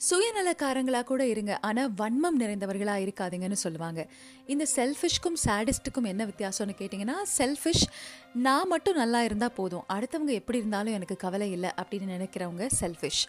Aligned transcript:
சுயநலக்காரங்களா 0.00 1.00
கூட 1.10 1.22
இருங்க. 1.26 1.52
ஆனால் 1.68 1.92
வன்மம் 2.00 2.38
நிறைந்தவர்களா 2.40 2.94
இருக்காதீங்கன்னு 3.04 3.58
சொல்லுவாங்க. 3.64 4.00
இந்த 4.52 4.64
செல்ஃபிஷ்க்கும் 4.76 5.38
சேடிஸ்ட்டுக்கும் 5.44 6.08
என்ன 6.10 6.22
வித்தியாசம்னு 6.30 6.74
கேட்டிங்கன்னா 6.80 7.16
செல்ஃபிஷ் 7.38 7.84
நான் 8.46 8.70
மட்டும் 8.72 8.98
நல்லா 9.00 9.20
இருந்தால் 9.22 9.54
போதும். 9.58 9.84
அடுத்தவங்க 9.94 10.32
எப்படி 10.40 10.58
இருந்தாலும் 10.62 10.96
எனக்கு 10.98 11.16
கவலை 11.24 11.48
இல்லை 11.56 11.70
அப்படின்னு 11.80 12.08
நினைக்கிறவங்க 12.16 12.66
செல்ஃபிஷ் 12.80 13.22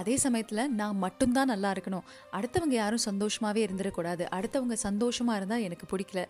அதே 0.00 0.16
சமயத்தில் 0.24 0.62
நான் 0.80 0.98
மட்டும்தான் 1.04 1.50
நல்லா 1.52 1.72
இருக்கணும். 1.76 2.04
அடுத்தவங்க 2.38 2.76
யாரும் 2.80 3.04
சந்தோஷமாகவே 3.08 3.62
இருந்துடக்கூடாது. 3.68 4.26
அடுத்தவங்க 4.38 4.78
சந்தோஷமாக 4.88 5.38
இருந்தால் 5.40 5.66
எனக்கு 5.68 5.88
பிடிக்கல. 5.92 6.22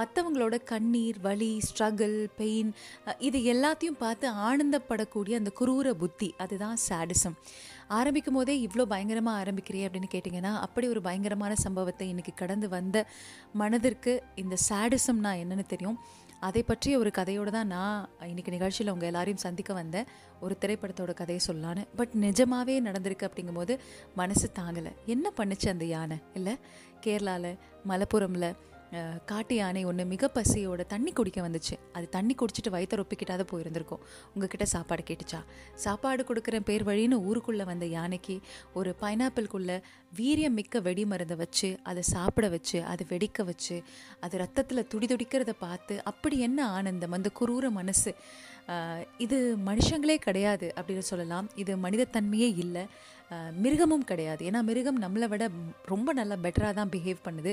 மற்றவங்களோட 0.00 0.56
கண்ணீர் 0.72 1.20
வலி 1.28 1.52
ஸ்ட்ரகிள் 1.70 2.18
பெயின் 2.42 2.72
இது 3.30 3.40
எல்லாத்தையும் 3.54 4.00
பார்த்து 4.04 4.28
ஆனந்தப்படக்கூடிய 4.48 5.34
அந்த 5.42 5.52
குரூர 5.62 5.94
புத்தி. 6.04 6.30
அதுதான் 6.38 6.78
சேடிசம் 6.88 7.38
ஆரம்பிக்கும் 7.98 8.36
போதே 8.38 8.54
இவ்வளோ 8.66 8.84
பயங்கரமாக 8.92 9.38
ஆரம்பிக்கிறீ 9.42 9.80
அப்படின்னு 9.86 10.08
கேட்டிங்கன்னா 10.14 10.52
அப்படி 10.66 10.86
ஒரு 10.88 11.00
பயங்கரமான 11.06 11.52
சம்பவத்தை 11.64 12.06
இன்றைக்கி 12.12 12.32
கடந்து 12.34 12.68
வந்த 12.68 12.98
மனதிற்கு 13.60 14.12
இந்த 14.42 14.56
சேடிசம்னா 14.68 15.32
என்னென்னு 15.42 15.66
தெரியும். 15.74 15.98
அதை 16.48 16.62
பற்றிய 16.62 16.98
ஒரு 16.98 17.10
கதையோடு 17.16 17.50
தான் 17.50 17.66
நான் 17.66 18.08
இன்றைக்கி 18.28 18.50
நிகழ்ச்சியில் 18.56 18.92
உங்கள் 18.92 19.08
எல்லாரையும் 19.08 19.42
சந்திக்க 19.46 19.72
வந்தேன். 19.72 20.06
ஒரு 20.40 20.54
திரைப்படத்தோட 20.60 21.12
கதையை 21.14 21.40
சொல்லலான்னு. 21.46 21.82
பட் 21.96 22.14
நிஜமாகவே 22.26 22.76
நடந்திருக்கு 22.80 23.28
அப்படிங்கும்போது 23.28 23.74
மனசு 24.14 24.48
தாங்கலை. 24.60 24.92
என்ன 25.14 25.32
பண்ணுச்சு 25.36 25.68
அந்த 25.68 25.86
யானை? 25.94 26.18
இல்லை 26.34 26.54
கேரளாவில் 27.06 27.58
மலப்புரமில் 27.88 28.50
காட்டு 29.30 29.54
யானை 29.58 29.82
ஒன்று 29.88 30.04
மிக 30.12 30.30
பசியோட 30.34 30.84
தண்ணி 30.92 31.10
குடிக்க 31.18 31.40
வந்துச்சு. 31.46 31.76
அது 31.96 32.06
தண்ணி 32.16 32.34
குடிச்சிட்டு 32.40 32.70
வயிற்ற 32.74 32.96
ரொப்பிக்கிட்டாத 33.00 33.42
போயிருந்திருக்கும். 33.50 34.02
உங்ககிட்ட 34.34 34.64
சாப்பாடு 34.74 35.02
கேட்டுச்சா? 35.10 35.40
சாப்பாடு 35.84 36.22
கொடுக்குற 36.28 36.58
பேர் 36.68 36.84
வழின்னு 36.88 37.18
ஊருக்குள்ளே 37.28 37.64
வந்த 37.70 37.86
யானைக்கு 37.96 38.36
ஒரு 38.80 38.92
பைனாப்பிள்குள்ளே 39.02 39.76
வீரியம் 40.18 40.56
மிக்க 40.58 40.80
வெடி 40.86 41.04
மருந்தை 41.12 41.36
வச்சு 41.42 41.68
அதை 41.90 42.02
சாப்பிட 42.14 42.46
வச்சு 42.54 42.78
அதை 42.92 43.04
வெடிக்க 43.12 43.44
வச்சு 43.50 43.76
அது 44.26 44.36
ரத்தத்தில் 44.42 44.88
துடி 44.92 45.08
துடிக்கிறத 45.12 45.52
பார்த்து 45.66 45.96
அப்படி 46.10 46.38
என்ன 46.48 46.60
ஆனந்தம்? 46.78 47.16
அந்த 47.18 47.30
குரூர 47.40 47.70
மனசு. 47.78 48.12
இது 49.24 49.38
மனுஷங்களே 49.68 50.16
கிடையாது 50.26 50.66
அப்படின்னு 50.78 51.06
சொல்லலாம். 51.12 51.46
இது 51.62 51.72
மனிதத்தன்மையே 51.84 52.50
இல்லை. 52.64 52.84
மிருகமும் 53.64 54.06
கிடையாது. 54.10 54.42
ஏன்னா 54.48 54.60
மிருகம் 54.68 54.98
நம்மளை 55.04 55.26
விட 55.32 55.44
ரொம்ப 55.92 56.12
நல்லா 56.20 56.36
பெட்டராக 56.44 56.74
தான் 56.78 56.92
பிஹேவ் 56.94 57.20
பண்ணுது. 57.26 57.52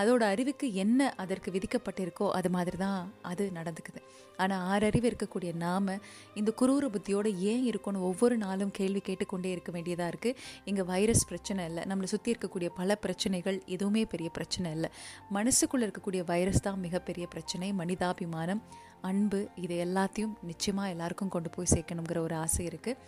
அதோட 0.00 0.22
அறிவுக்கு 0.34 0.68
என்ன 0.84 1.08
அதற்கு 1.24 1.50
விதிக்கப்பட்டிருக்கோ 1.56 2.28
அது 2.38 2.50
மாதிரி 2.56 2.78
தான் 2.84 3.00
அது 3.30 3.44
நடந்துக்குது. 3.58 4.02
ஆனால் 4.42 4.62
ஆறறிவு 4.72 5.06
இருக்கக்கூடிய 5.10 5.50
நாம் 5.64 5.92
இந்த 6.40 6.50
குரூர 6.60 6.84
புத்தியோடு 6.94 7.30
ஏன் 7.50 7.64
இருக்கணும்? 7.70 8.06
ஒவ்வொரு 8.10 8.36
நாளும் 8.44 8.72
கேள்வி 8.78 9.00
கேட்டுக்கொண்டே 9.08 9.50
இருக்க 9.56 9.70
வேண்டியதாக 9.76 10.12
இருக்குது 10.12 10.38
இங்கே 10.70 10.84
வைரஸ் 10.92 11.24
பிரச்சனை 11.30 11.62
இல்லை. 11.70 11.84
நம்மளை 11.90 12.08
சுற்றி 12.14 12.32
இருக்கக்கூடிய 12.34 12.70
பல 12.80 12.98
பிரச்சனைகள் 13.04 13.58
எதுவுமே 13.76 14.02
பெரிய 14.14 14.30
பிரச்சனை 14.38 14.70
இல்லை. 14.78 14.90
மனசுக்குள்ளே 15.38 15.86
இருக்கக்கூடிய 15.88 16.22
வைரஸ் 16.32 16.66
தான் 16.66 16.84
மிகப்பெரிய 16.86 17.26
பிரச்சனை. 17.36 17.70
மனிதாபிமானம் 17.82 18.62
அன்பு 19.08 19.40
இது 19.64 19.74
எல்லாத்தையும் 19.84 20.32
நிச்சயமாக 20.50 20.92
எல்லாருக்கும் 20.92 21.32
கொண்டு 21.34 21.48
போய் 21.54 21.72
சேர்க்கணுங்கிற 21.72 22.18
ஒரு 22.26 22.34
ஆசை 22.44 22.62
இருக்குது 22.70 23.00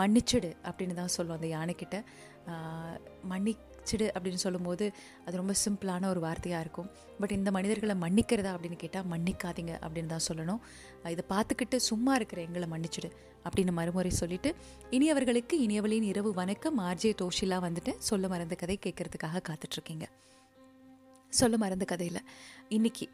மன்னிச்சிடு 0.00 0.50
அப்படின்னு 0.68 0.94
தான் 1.00 1.14
சொல்லும் 1.16 1.36
அந்த 1.38 1.48
யானைக்கிட்ட. 1.56 1.96
மன்னிச்சிடு 3.32 4.06
அப்படின்னு 4.14 4.40
சொல்லும்போது 4.44 4.86
அது 5.24 5.34
ரொம்ப 5.40 5.54
சிம்பிளான 5.64 6.08
ஒரு 6.12 6.20
வார்த்தையாக 6.26 6.64
இருக்கும். 6.64 6.88
பட் 7.20 7.34
இந்த 7.38 7.50
மனிதர்களை 7.56 7.94
மன்னிக்கிறதா 8.04 8.52
அப்படின்னு 8.56 8.78
கேட்டால் 8.82 9.08
மன்னிக்காதீங்க 9.12 9.74
அப்படின்னு 9.84 10.12
தான் 10.14 10.26
சொல்லணும். 10.28 10.60
இதை 11.14 11.24
பார்த்துக்கிட்டு 11.34 11.78
சும்மா 11.90 12.14
இருக்கிற 12.20 12.42
எங்களை 12.48 12.68
மன்னிச்சிடு 12.74 13.10
அப்படின்னு 13.46 13.72
மறுமுறை 13.78 14.12
சொல்லிட்டு 14.22 14.52
இனியவர்களுக்கு 14.98 15.56
இனியவளின் 15.66 16.08
இரவு 16.12 16.32
வணக்கம். 16.40 16.78
ஆர்ஜே 16.88 17.12
தோஷிலா 17.22 17.60
வந்துட்டு 17.68 17.94
சொல்ல 18.10 18.28
மறந்த 18.34 18.56
கதை 18.64 18.78
கேட்கறதுக்காக 18.86 19.42
காத்துட்ருக்கீங்க 19.50 20.06
சொல்ல 21.40 21.56
மறந்த 21.62 21.84
கதையில். 21.90 22.20
இன்னைக்கு 22.76 23.04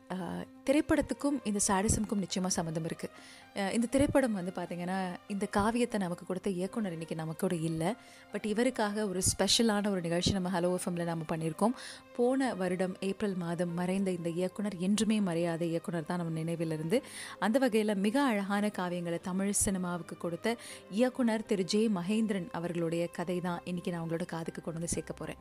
திரைப்படத்துக்கும் 0.66 1.36
இந்த 1.48 1.60
சாடிசமுக்கும் 1.66 2.22
நிச்சயமாக 2.24 2.52
சம்மந்தம் 2.56 2.86
இருக்குது 2.88 3.74
இந்த 3.76 3.86
திரைப்படம் 3.94 4.36
வந்து 4.38 4.52
பார்த்திங்கன்னா 4.58 4.98
இந்த 5.34 5.44
காவியத்தை 5.56 5.98
நமக்கு 6.04 6.24
கொடுத்த 6.30 6.48
இயக்குனர் 6.58 6.94
இன்னைக்கு 6.96 7.16
நமக்கூட 7.20 7.48
கூட 7.48 7.56
இல்லை. 7.70 7.90
பட் 8.32 8.46
இவருக்காக 8.52 9.04
ஒரு 9.10 9.20
ஸ்பெஷலான 9.30 9.90
ஒரு 9.94 10.00
நிகழ்ச்சி 10.06 10.32
நம்ம 10.36 10.52
ஹலோ 10.56 10.70
எஃப்எம்ல 10.78 11.06
நம்ம 11.10 11.26
பண்ணியிருக்கோம். 11.32 11.74
போன 12.18 12.50
வருடம் 12.60 12.94
ஏப்ரல் 13.08 13.36
மாதம் 13.44 13.72
மறைந்த 13.80 14.10
இந்த 14.18 14.30
இயக்குனர் 14.40 14.76
என்றுமே 14.88 15.18
மறையாத 15.28 15.62
இயக்குனர் 15.72 16.08
தான் 16.10 16.20
நம்ம 16.22 16.36
நினைவில் 16.40 16.74
இருந்து 16.76 17.00
அந்த 17.46 17.58
வகையில் 17.64 18.00
மிக 18.06 18.16
அழகான 18.30 18.70
காவியங்களை 18.78 19.20
தமிழ் 19.30 19.52
சினிமாவுக்கு 19.64 20.16
கொடுத்த 20.24 20.56
இயக்குனர் 20.98 21.48
திரு 21.52 21.66
ஜே 21.74 21.82
மகேந்திரன் 21.98 22.48
அவர்களுடைய 22.60 23.04
கதை 23.18 23.38
தான் 23.48 23.60
இன்றைக்கி 23.72 23.92
நான் 23.94 24.04
உங்களோட 24.06 24.26
காதுக்கு 24.34 24.62
கொண்டு 24.62 24.80
வந்து 24.80 24.96
சேர்க்க 24.96 25.20
போகிறேன் 25.20 25.40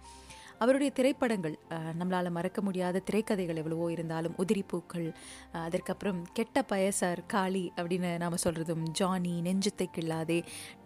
அவருடைய 0.59 0.89
திரைப்படங்கள் 0.91 1.55
நம்மளால் 1.99 2.29
மறக்க 2.31 2.61
முடியாத 2.61 3.01
திரைக்கதைகள் 3.11 3.57
எவ்வளவோ 3.57 3.87
இருந்தாலும் 3.91 4.37
உதிரிப்பூக்கள் 4.37 5.07
அதற்கப்புறம் 5.63 6.21
கெட்ட 6.33 6.63
பயசார் 6.69 7.21
காளி 7.33 7.65
அப்படின்னு 7.75 8.11
நாம் 8.17 8.43
சொல்கிறதும் 8.43 8.85
ஜானி 8.99 9.35
நெஞ்சத்தை 9.41 9.87
கிள்ளாதே 9.97 10.39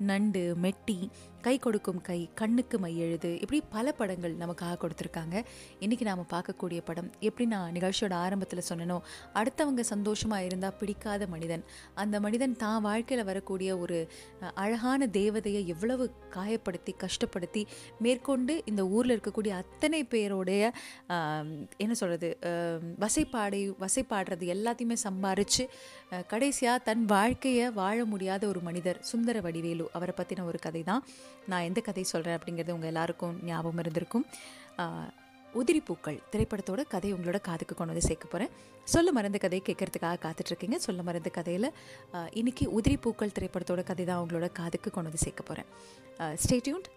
நண்டு 0.06 0.44
மெட்டி 0.62 1.00
கை 1.48 1.54
கொடுக்கும் 1.66 2.02
கை 2.08 2.18
கண்ணுக்கு 2.40 2.78
மை 2.84 2.92
எழுது. 3.06 3.32
இப்படி 3.44 3.60
பல 3.76 3.94
படங்கள் 4.00 4.34
நமக்காக 4.44 4.78
கொடுத்துருக்காங்க. 4.84 5.36
இன்றைக்கி 5.84 6.06
நாம் 6.10 6.24
பார்க்கக்கூடிய 6.34 6.80
படம் 6.90 7.10
எப்படி 7.28 7.46
நான் 7.54 7.76
நிகழ்ச்சியோட 7.78 8.16
ஆரம்பத்தில் 8.26 8.68
சொன்னனோ 8.70 8.98
அடுத்தவங்க 9.42 9.84
சந்தோஷமாக 9.94 10.48
இருந்தால் 10.50 10.78
பிடிக்காத 10.82 11.28
மனிதன். 11.36 11.64
அந்த 12.04 12.16
மனிதன் 12.26 12.56
தான் 12.64 12.80
வாழ்க்கையில் 12.88 13.28
வரக்கூடிய 13.32 13.70
ஒரு 13.84 14.00
அழகான 14.64 15.08
தேவதையை 15.20 15.64
எவ்வளவு 15.76 16.06
காயப்படுத்தி 16.38 16.94
கஷ்டப்படுத்தி 17.06 17.64
மேற்கொண்டு 18.06 18.54
இந்த 18.72 18.82
ஊரில் 18.96 19.16
இருக்கக்கூடிய 19.16 19.54
அத்தனை 19.64 20.02
பேருடைய 20.14 20.62
என்ன 21.84 21.94
சொல்கிறது 22.02 22.30
வசைப்பாடை 23.06 23.62
வசைப்பாடுறது 23.86 24.46
எல்லாத்தையுமே 24.56 24.98
சம்பாரித்து 25.06 25.64
கடைசியாக 26.32 26.86
தன் 26.88 27.04
வாழ்க்கையை 27.16 27.66
வாழ 27.82 27.98
முடியாத 28.14 28.44
ஒரு 28.52 28.62
மனிதர் 28.68 29.00
சுந்தர 29.12 29.38
வடிவேலு 29.46 29.86
அவரை 29.98 30.14
பற்றின 30.16 30.46
ஒரு 30.52 30.60
கதை 30.66 30.82
தான் 30.84 31.04
நான் 31.46 31.64
எந்த 31.64 31.82
கதை 31.82 32.04
சொல்கிறேன் 32.04 32.38
அப்படிங்கிறது 32.38 32.72
உங்கள் 32.72 32.88
எல்லாருக்கும் 32.88 33.40
ஞாபகம் 33.44 33.78
இருந்திருக்கும். 33.78 34.26
உதிரிப்பூக்கள் 35.60 36.20
திரைப்படத்தோட 36.32 36.82
கதை 36.88 37.14
உங்களோட 37.14 37.42
காதுக்கு 37.42 37.76
கொண்டு 37.76 37.94
வந்து 37.94 38.08
சேர்க்க 38.08 38.28
போகிறேன் 38.28 38.52
சொல்ல 38.84 39.12
மருந்து 39.12 39.40
கதை 39.40 39.62
கேட்கறதுக்காக 39.66 40.20
காத்துட்டு 40.26 40.48
இருக்கீங்க 40.48 40.78
சொல்ல 40.80 41.02
மருந்து 41.02 41.32
கதையில் 41.32 41.70
இன்றைக்கி 42.14 42.68
உதிரிப்பூக்கள் 42.78 43.36
திரைப்படத்தோட 43.40 43.84
கதை 43.84 44.06
தான் 44.06 44.22
உங்களோட 44.24 44.52
காதுக்கு 44.52 44.92
கொண்டு 44.92 45.10
வந்து 45.10 45.26
சேர்க்க 45.26 45.44
போகிறேன் 45.44 45.70
ஸ்டேட்யூன்ட் 46.38 46.90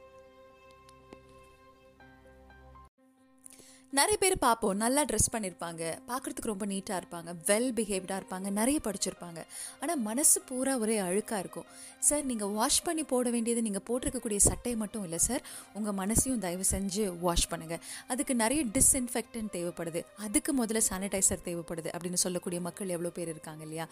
நிறைய 3.99 4.17
பேர் 4.23 4.35
பார்ப்போம். 4.45 4.79
நல்லா 4.83 5.03
ட்ரெஸ் 5.09 5.29
பண்ணியிருப்பாங்க 5.33 5.83
பார்க்குறதுக்கு 6.09 6.51
ரொம்ப 6.51 6.65
நீட்டாக 6.71 6.97
இருப்பாங்க. 7.01 7.31
வெல் 7.49 7.69
பிஹேவ்டாக 7.77 8.17
இருப்பாங்க. 8.21 8.49
நிறைய 8.57 8.79
படிச்சிருப்பாங்க. 8.87 9.41
ஆனால் 9.83 10.01
மனசு 10.07 10.39
பூரா 10.49 10.73
ஒரே 10.85 10.97
அழுக்காக 11.05 11.39
இருக்கும். 11.45 11.67
சார் 12.07 12.25
நீங்கள் 12.31 12.51
வாஷ் 12.57 12.79
பண்ணி 12.87 13.03
போட 13.13 13.27
வேண்டியது 13.35 13.61
நீங்கள் 13.67 13.85
போட்டிருக்கக்கூடிய 13.89 14.41
சட்டை 14.47 14.73
மட்டும் 14.81 15.05
இல்லை 15.09 15.21
சார் 15.27 15.43
உங்கள் 15.79 15.97
மனசையும் 16.01 16.41
தயவு 16.47 16.65
செஞ்சு 16.73 17.05
வாஷ் 17.27 17.47
பண்ணுங்கள் 17.53 17.81
அதுக்கு 18.15 18.37
நிறைய 18.43 18.65
டிஸ்இன்ஃபெக்டன்ட் 18.79 19.53
தேவைப்படுது. 19.57 20.03
அதுக்கு 20.27 20.53
முதல்ல 20.61 20.83
சானிடைசர் 20.89 21.45
தேவைப்படுது 21.49 21.91
அப்படின்னு 21.95 22.21
சொல்லக்கூடிய 22.25 22.61
மக்கள் 22.67 22.93
எவ்வளோ 22.97 23.13
பேர் 23.19 23.31
இருக்காங்க 23.35 23.65
இல்லையா? 23.69 23.87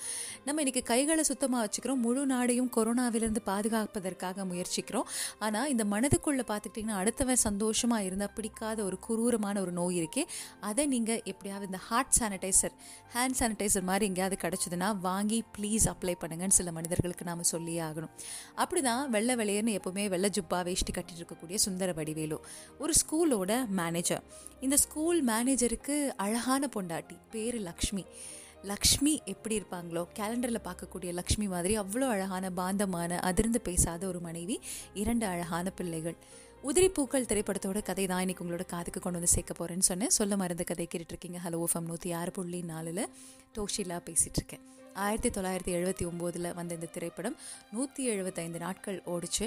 நம்ம 0.48 0.58
இன்னைக்கு 0.64 0.84
கைகளை 0.92 1.26
சுத்தமாக 1.30 1.62
வச்சுக்கிறோம். 1.66 2.02
முழு 2.08 2.24
நாடையும் 2.34 2.70
கொரோனாவிலிருந்து 2.78 3.44
பாதுகாப்பதற்காக 3.52 4.48
முயற்சிக்கிறோம். 4.50 5.08
ஆனால் 5.46 5.70
இந்த 5.76 5.86
மனதுக்குள்ளே 5.94 6.46
பார்த்துக்கிட்டிங்கன்னா 6.52 7.00
அடுத்தவன் 7.04 7.42
சந்தோஷமாக 7.46 8.08
இருந்தால் 8.10 8.34
பிடிக்காத 8.40 8.78
ஒரு 8.90 8.98
குரூரமான 9.08 9.56
ஒரு 9.64 9.72
நோய் 9.80 9.90
இருக்கே 10.00 10.24
அதை 10.60 10.86
நீங்கள் 10.86 11.20
எப்படியாவது 11.24 11.66
இந்த 11.70 11.80
ஹார்ட் 11.88 12.14
சானிடைசர் 12.18 12.74
ஹேண்ட் 13.14 13.38
சானிடைசர் 13.38 13.88
மாதிரி 13.90 14.06
எங்கேயாவது 14.06 14.38
கிடச்சிதுன்னா 14.44 14.88
வாங்கி 15.00 15.44
ப்ளீஸ் 15.58 15.86
அப்ளை 15.92 16.14
பண்ணுங்கன்னு 16.22 16.58
சில 16.60 16.72
மனிதர்களுக்கு 16.72 17.24
நாம் 17.24 17.42
சொல்லியே 17.42 17.80
ஆகணும். 17.80 18.12
அப்படிதான் 18.56 19.08
வெள்ளை 19.08 19.36
வெளியர்னு 19.42 19.78
எப்போவுமே 19.78 20.08
வெள்ளை 20.08 20.30
ஜுப்பா 20.38 20.60
வேஷ்டி 20.64 20.92
கட்டிட்டு 20.92 21.20
இருக்கக்கூடிய 21.20 21.54
சுந்தர 21.54 21.92
வடிவேலு 21.92 22.38
ஒரு 22.78 22.92
ஸ்கூலோட 23.02 23.68
மேனேஜர் 23.80 24.22
இந்த 24.60 24.76
ஸ்கூல் 24.76 25.20
மேனேஜருக்கு 25.24 25.96
அழகான 26.16 26.68
பொண்டாட்டி 26.76 27.18
பேர் 27.30 27.58
லக்ஷ்மி. 27.70 28.04
லக்ஷ்மி 28.70 29.12
எப்படி 29.24 29.54
இருப்பாங்களோ 29.58 30.02
கேலண்டரில் 30.18 30.66
பார்க்கக்கூடிய 30.66 31.12
லக்ஷ்மி 31.12 31.46
மாதிரி 31.46 31.78
அவ்வளோ 31.78 32.06
அழகான 32.08 32.50
பாந்தமான 32.50 33.18
அதிர்ந்து 33.20 33.60
பேசாத 33.60 34.06
ஒரு 34.06 34.20
மனைவி 34.20 34.56
இரண்டு 34.94 35.26
அழகான 35.26 35.70
பிள்ளைகள். 35.70 36.16
உதிரிப்பூக்கள் 36.68 37.26
திரைப்படத்தோட 37.30 37.82
கதை 37.82 38.02
தான் 38.06 38.20
இன்றைக்கி 38.24 38.42
உங்களோட 38.44 38.64
காதுக்கு 38.72 39.00
கொண்டு 39.00 39.18
வந்து 39.18 39.32
சேர்க்க 39.32 39.52
போகிறேன்னு 39.58 39.86
சொன்னேன். 39.88 40.12
சொல்ல 40.16 40.36
மருந்து 40.36 40.64
கதை 40.64 40.84
கேட்டுட்டு 40.92 41.14
இருக்கீங்க. 41.14 41.38
ஹலோ 41.44 41.60
ஃபம் 41.72 41.88
நூற்றி 41.90 42.10
ஆறு 42.18 42.30
புள்ளி 42.30 42.60
நாலில் 42.62 43.08
டோஷிலா 43.56 43.98
பேசிகிட்ருக்கேன் 44.08 44.62
ஆயிரத்தி 45.04 45.30
தொள்ளாயிரத்தி 45.36 45.72
எழுபத்தி 45.76 46.04
ஒம்போதில் 46.10 46.48
வந்த 46.58 46.72
இந்த 46.74 46.88
திரைப்படம் 46.96 47.36
நூற்றி 47.74 48.02
எழுபத்தைந்து 48.04 48.58
நாட்கள் 48.58 48.98
ஓடிச்சு. 49.12 49.46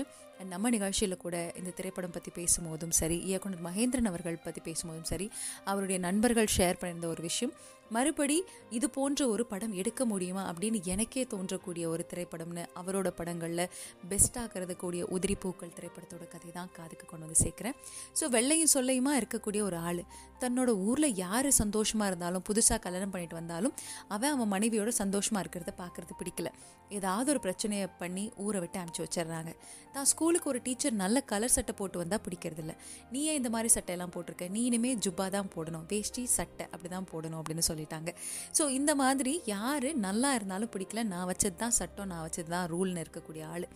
நம்ம 0.52 0.70
நிகழ்ச்சியில் 0.70 1.18
கூட 1.18 1.36
இந்த 1.60 1.72
திரைப்படம் 1.76 2.14
பற்றி 2.16 2.32
பேசும்போதும் 2.38 2.94
சரி 3.00 3.18
இயக்குனர் 3.30 3.66
மகேந்திரன் 3.68 4.10
அவர்கள் 4.12 4.44
பற்றி 4.46 4.62
பேசும்போதும் 4.68 5.10
சரி 5.12 5.28
அவருடைய 5.72 5.98
நண்பர்கள் 6.08 6.50
ஷேர் 6.58 6.80
பண்ணியிருந்த 6.80 7.08
ஒரு 7.14 7.22
விஷயம். 7.22 7.54
மறுபடி 7.92 8.38
இது 8.70 8.88
போன்ற 8.90 9.28
ஒரு 9.28 9.46
படம் 9.46 9.74
எடுக்க 9.82 10.06
முடியுமா 10.06 10.44
அப்படின்னு 10.52 10.80
எனக்கே 10.94 11.24
தோன்றக்கூடிய 11.34 11.86
ஒரு 11.88 12.06
திரைப்படம்னு 12.12 12.64
அவரோட 12.82 13.08
படங்களில் 13.20 13.70
பெஸ்ட்டாக 14.12 14.48
கருதக்கூடிய 14.54 15.02
உதிரி 15.16 15.36
பூக்கள் 15.44 15.76
திரைப்படத்தோட 15.78 16.26
கதை 16.34 16.52
தான் 16.52 16.72
காதுக்கு 16.78 17.06
கொண்டு 17.06 17.26
வந்து 17.28 17.40
சேர்க்குறேன். 17.46 17.76
ஸோ 18.20 18.28
வெள்ளையும் 18.36 18.74
சொல்லையுமா 18.74 19.14
இருக்கக்கூடிய 19.22 19.62
ஒரு 19.62 19.78
ஆள். 19.90 20.02
தன்னோட 20.40 20.70
ஊரில் 20.88 21.10
யார் 21.16 21.50
சந்தோஷமாக 21.62 22.10
இருந்தாலும் 22.12 22.46
புதுசாக 22.50 22.80
கல்யாணம் 22.88 23.14
பண்ணிட்டு 23.14 23.36
வந்தாலும் 23.42 23.74
அவன் 24.08 24.32
அவன் 24.36 24.52
மனைவியோட 24.56 24.88
சந்தோஷமாக 24.88 25.35
இருக்கிறத 25.44 25.72
பார்க்குறது 25.82 26.14
பிடிக்கல. 26.22 26.50
ஏதாவது 26.98 27.30
ஒரு 27.34 27.42
பிரச்சனையை 27.46 27.88
பண்ணி 28.02 28.24
ஊரை 28.46 28.60
விட்டு 28.64 28.80
அனுப்பிச்சி 28.82 29.04
வச்சிடுறாங்க. 29.06 29.52
தான் 29.96 30.08
ஸ்கூலுக்கு 30.12 30.50
ஒரு 30.52 30.60
டீச்சர் 30.66 30.96
நல்ல 31.04 31.18
கலர் 31.32 31.54
சட்டை 31.58 31.76
போட்டு 31.80 31.98
வந்தால் 32.02 32.24
பிடிக்கிறது 32.26 32.62
இல்லை. 32.64 32.76
நீ 33.14 33.22
ஏன் 33.32 33.40
இந்த 33.42 33.50
மாதிரி 33.56 33.72
சட்டையெல்லாம் 33.78 34.14
போட்டிருக்க? 34.16 34.48
நீ 34.56 34.64
இனிமேல் 34.70 35.02
ஜுப்பா 35.08 35.28
தான் 35.38 35.52
போடணும். 35.56 35.86
வேஷ்டி 35.94 36.26
சட்டை 36.38 36.66
அப்படி 36.74 36.92
தான் 36.96 37.10
போடணும் 37.14 37.40
அப்படின்னு 37.42 37.66
சொல்லிட்டாங்க. 37.72 38.12
ஸோ 38.60 38.66
இந்த 38.80 38.92
மாதிரி 39.04 39.36
யார் 39.56 39.90
நல்லா 40.08 40.32
இருந்தாலும் 40.40 40.74
பிடிக்கல. 40.76 41.04
நான் 41.14 41.30
வச்சது 41.32 41.58
தான் 41.64 41.78
சட்டம் 41.82 42.12
நான் 42.14 42.26
வச்சது 42.28 42.52
தான் 42.58 42.68
ரூல்னு 42.74 43.04
இருக்கக்கூடிய 43.06 43.46
ஆள். 43.56 43.68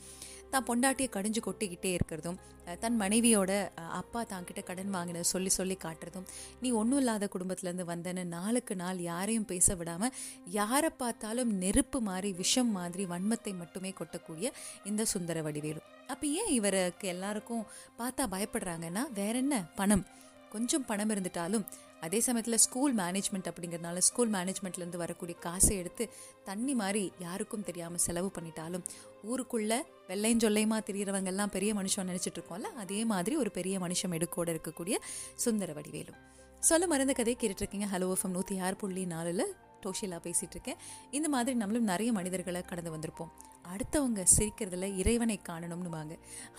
தான் 0.52 0.66
பொண்டாட்டியை 0.66 1.10
கடிஞ்சு 1.12 1.42
கொட்டிக்கிட்டே 1.46 1.92
இருக்கிறதும் 1.98 2.40
தன் 2.80 2.98
மனைவியோட 3.02 3.52
அப்பா 3.92 4.22
தான்கிட்ட 4.24 4.64
கடன் 4.64 4.94
வாங்கினது 4.94 5.24
சொல்லி 5.24 5.50
சொல்லி 5.50 5.78
காட்டுறதும் 5.84 6.28
நீ 6.62 6.72
ஒன்றும் 6.72 7.00
இல்லாத 7.00 7.30
குடும்பத்துலேருந்து 7.34 7.86
வந்தேன்னு 7.86 8.24
நாளுக்கு 8.24 8.76
நாள் 8.76 9.00
யாரையும் 9.00 9.46
பேச 9.46 9.76
விடாமல் 9.76 10.14
யாரை 10.50 10.90
பார்த்தாலும் 10.98 11.52
நெருப்பு 11.58 12.02
மாதிரி 12.02 12.32
விஷம் 12.32 12.72
மாதிரி 12.72 13.06
வன்மத்தை 13.06 13.54
மட்டுமே 13.56 13.94
கொட்டக்கூடிய 14.00 14.50
இந்த 14.86 15.06
சுந்தர 15.06 15.42
வடிவேலு. 15.42 15.82
அப்போ 16.08 16.28
ஏன் 16.28 16.48
இவருக்கு 16.48 17.08
எல்லாருக்கும் 17.08 17.66
பார்த்தா 18.00 18.26
பயப்படுறாங்கன்னா 18.36 19.12
வேற 19.14 19.38
என்ன? 19.38 19.66
பணம். 19.76 20.06
கொஞ்சம் 20.50 20.86
பணம் 20.86 21.10
இருந்துட்டாலும் 21.10 21.66
அதே 22.02 22.20
சமயத்தில் 22.20 22.58
ஸ்கூல் 22.58 22.96
மேனேஜ்மெண்ட் 22.96 23.48
அப்படிங்கிறதுனால 23.52 23.98
ஸ்கூல் 23.98 24.32
மேனேஜ்மெண்ட்லேருந்து 24.32 24.98
வரக்கூடிய 24.98 25.38
காசை 25.40 25.78
எடுத்து 25.78 26.10
தண்ணி 26.44 26.74
மாதிரி 26.74 27.12
யாருக்கும் 27.20 27.64
தெரியாமல் 27.64 27.98
செலவு 27.98 28.32
பண்ணிட்டாலும் 28.40 28.84
ஊருக்குள்ளே 29.24 29.80
வெள்ளையும் 30.08 30.40
சொல்லையுமா 30.40 30.78
தெரிகிறவங்கெல்லாம் 30.90 31.48
பெரிய 31.48 31.74
மனுஷன் 31.74 32.10
நினச்சிட்டு 32.12 32.38
இருக்கோம்ல 32.40 32.62
அதே 32.62 33.06
மாதிரி 33.06 33.36
ஒரு 33.36 33.52
பெரிய 33.52 33.80
மனுஷன் 33.80 34.16
எடுக்கோட 34.18 34.56
இருக்கக்கூடிய 34.56 34.96
சுந்தர 35.36 35.74
வடிவேலு. 35.74 36.14
சொல்ல 36.60 36.88
மறந்த 36.88 37.14
கதையை 37.14 37.42
கேட்டுட்ருக்கீங்க 37.42 37.88
ஹலோ 37.94 38.14
எஃப்எம் 38.14 38.28
நூற்றி 38.28 38.58
ஆறு 38.58 38.76
புள்ளி 38.76 39.06
நாலில் 39.06 39.56
டோஷிலா 39.86 40.18
பேசிகிட்டு 40.26 40.50
இருக்கேன். 40.50 40.76
இந்த 41.12 41.30
மாதிரி 41.30 41.58
நம்மளும் 41.58 41.84
நிறைய 41.84 42.12
மனிதர்களை 42.12 42.62
கடந்து 42.62 42.98
வந்திருப்போம். 42.98 43.32
அடுத்தவங்க 43.74 44.22
சிரிக்கிறதுல 44.36 44.88
இறைவனை 45.02 45.36
காணணும்னுவாங்க. 45.50 46.14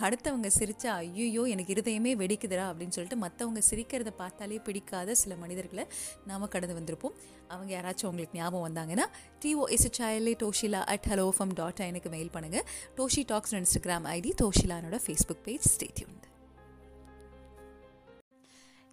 அடுத்தவங்க 0.07 0.49
சிரித்தா 0.59 0.91
ஐயோ 1.03 1.43
எனக்கு 1.55 1.75
இருதயமே 1.75 2.13
வெடிக்குதுரா 2.23 2.65
அப்படின்னு 2.71 2.97
சொல்லிட்டு 2.97 3.19
மற்றவங்க 3.25 3.63
சிரிக்கிறத 3.71 4.13
பார்த்தாலே 4.21 4.59
பிடிக்காத 4.67 5.15
சில 5.23 5.37
மனிதர்களை 5.43 5.85
நாம் 6.31 6.47
கடந்து 6.55 6.77
வந்திருப்போம். 6.79 7.17
அவங்க 7.55 7.71
யாராச்சும் 7.77 8.11
உங்களுக்கு 8.13 8.39
ஞாபகம் 8.41 8.67
வந்தாங்கன்னா 8.69 9.07
T O 9.45 9.67
S H I L A 9.77 10.35
Toshila 10.45 10.83
at 10.95 11.09
Hello 11.13 11.27
FM 11.39 11.57
dot 11.61 11.85
எனக்கு 11.91 12.13
மெயில் 12.17 12.35
பண்ணுங்கள் 12.39 12.67
டோஷி 13.01 13.25
டாக்ஸ் 13.33 13.55
இன்ஸ்டாகிராம் 13.61 14.09
ஐடி 14.17 14.33
டோஷிலானோட 14.43 14.99
ஃபேஸ்புக் 15.07 15.45
பேஜ் 15.49 15.69
ஸ்டேட்யூன் 15.75 16.17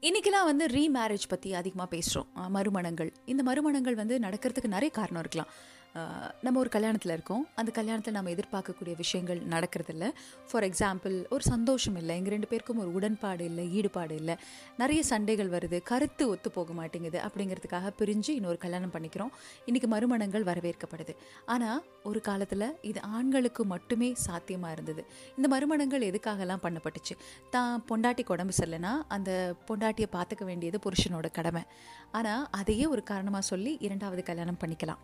இன்றைக்கெல்லாம் 0.07 0.47
வந்து 0.49 0.65
ரீமேரேஜ் 0.73 1.31
பற்றி 1.31 1.49
அதிகமாக 1.59 1.87
பேசுகிறோம் 1.93 2.27
மறுமணங்கள். 2.55 3.09
இந்த 3.31 3.41
மறுமணங்கள் 3.47 3.95
வந்து 4.01 4.15
நடக்கிறதுக்கு 4.25 4.69
நிறைய 4.73 4.91
காரணம் 4.97 5.21
இருக்கலாம். 5.23 5.49
நம்ம 6.45 6.59
ஒரு 6.63 6.69
கல்யாணத்தில் 6.75 7.13
இருக்கோம். 7.15 7.43
அந்த 7.59 7.71
கல்யாணத்தில் 7.77 8.15
நம்ம 8.17 8.31
எதிர்பார்க்கக்கூடிய 8.35 8.93
விஷயங்கள் 9.01 9.39
நடக்கிறதில்ல. 9.53 10.05
ஃபார் 10.49 10.65
எக்ஸாம்பிள் 10.69 11.15
ஒரு 11.35 11.43
சந்தோஷம் 11.53 11.97
இல்லை. 12.01 12.13
எங்கள் 12.19 12.33
ரெண்டு 12.35 12.49
பேருக்கும் 12.51 12.81
ஒரு 12.83 12.91
உடன்பாடு 12.97 13.43
இல்லை 13.49 13.65
ஈடுபாடு 13.79 14.15
இல்லை. 14.21 14.35
நிறைய 14.81 15.01
சண்டைகள் 15.11 15.49
வருது. 15.55 15.79
கருத்து 15.91 16.25
ஒத்து 16.33 16.51
போக 16.57 16.73
மாட்டேங்குது 16.79 17.19
அப்படிங்கிறதுக்காக 17.27 17.91
பிரிஞ்சு 18.01 18.31
இன்னொரு 18.39 18.59
கல்யாணம் 18.65 18.93
பண்ணிக்கிறோம். 18.95 19.31
இன்றைக்கி 19.69 19.89
மறுமணங்கள் 19.95 20.47
வரவேற்கப்படுது. 20.51 21.15
ஆனால் 21.55 21.81
ஒரு 22.09 22.21
காலத்தில் 22.29 22.67
இது 22.91 22.99
ஆண்களுக்கு 23.17 23.65
மட்டுமே 23.73 24.09
சாத்தியமாக 24.25 24.75
இருந்தது. 24.77 25.03
இந்த 25.37 25.47
மறுமணங்கள் 25.55 26.07
எதுக்காகலாம் 26.11 26.63
பண்ணப்பட்டுச்சு? 26.65 27.15
தான் 27.55 27.83
பொண்டாட்டிக்கு 27.91 28.35
உடம்பு 28.37 28.53
சரியில்லைன்னா 28.59 28.93
அந்த 29.17 29.31
பொண்டாட்டியை 29.69 30.09
பார்த்துக்க 30.17 30.43
வேண்டியது 30.51 30.79
புருஷனோட 30.85 31.27
கடமை. 31.37 31.63
ஆனால் 32.17 32.43
அதையே 32.59 32.85
ஒரு 32.93 33.03
காரணமாக 33.03 33.45
சொல்லி 33.51 33.71
இரண்டாவது 33.87 34.21
கல்யாணம் 34.23 34.61
பண்ணிக்கலாம். 34.63 35.01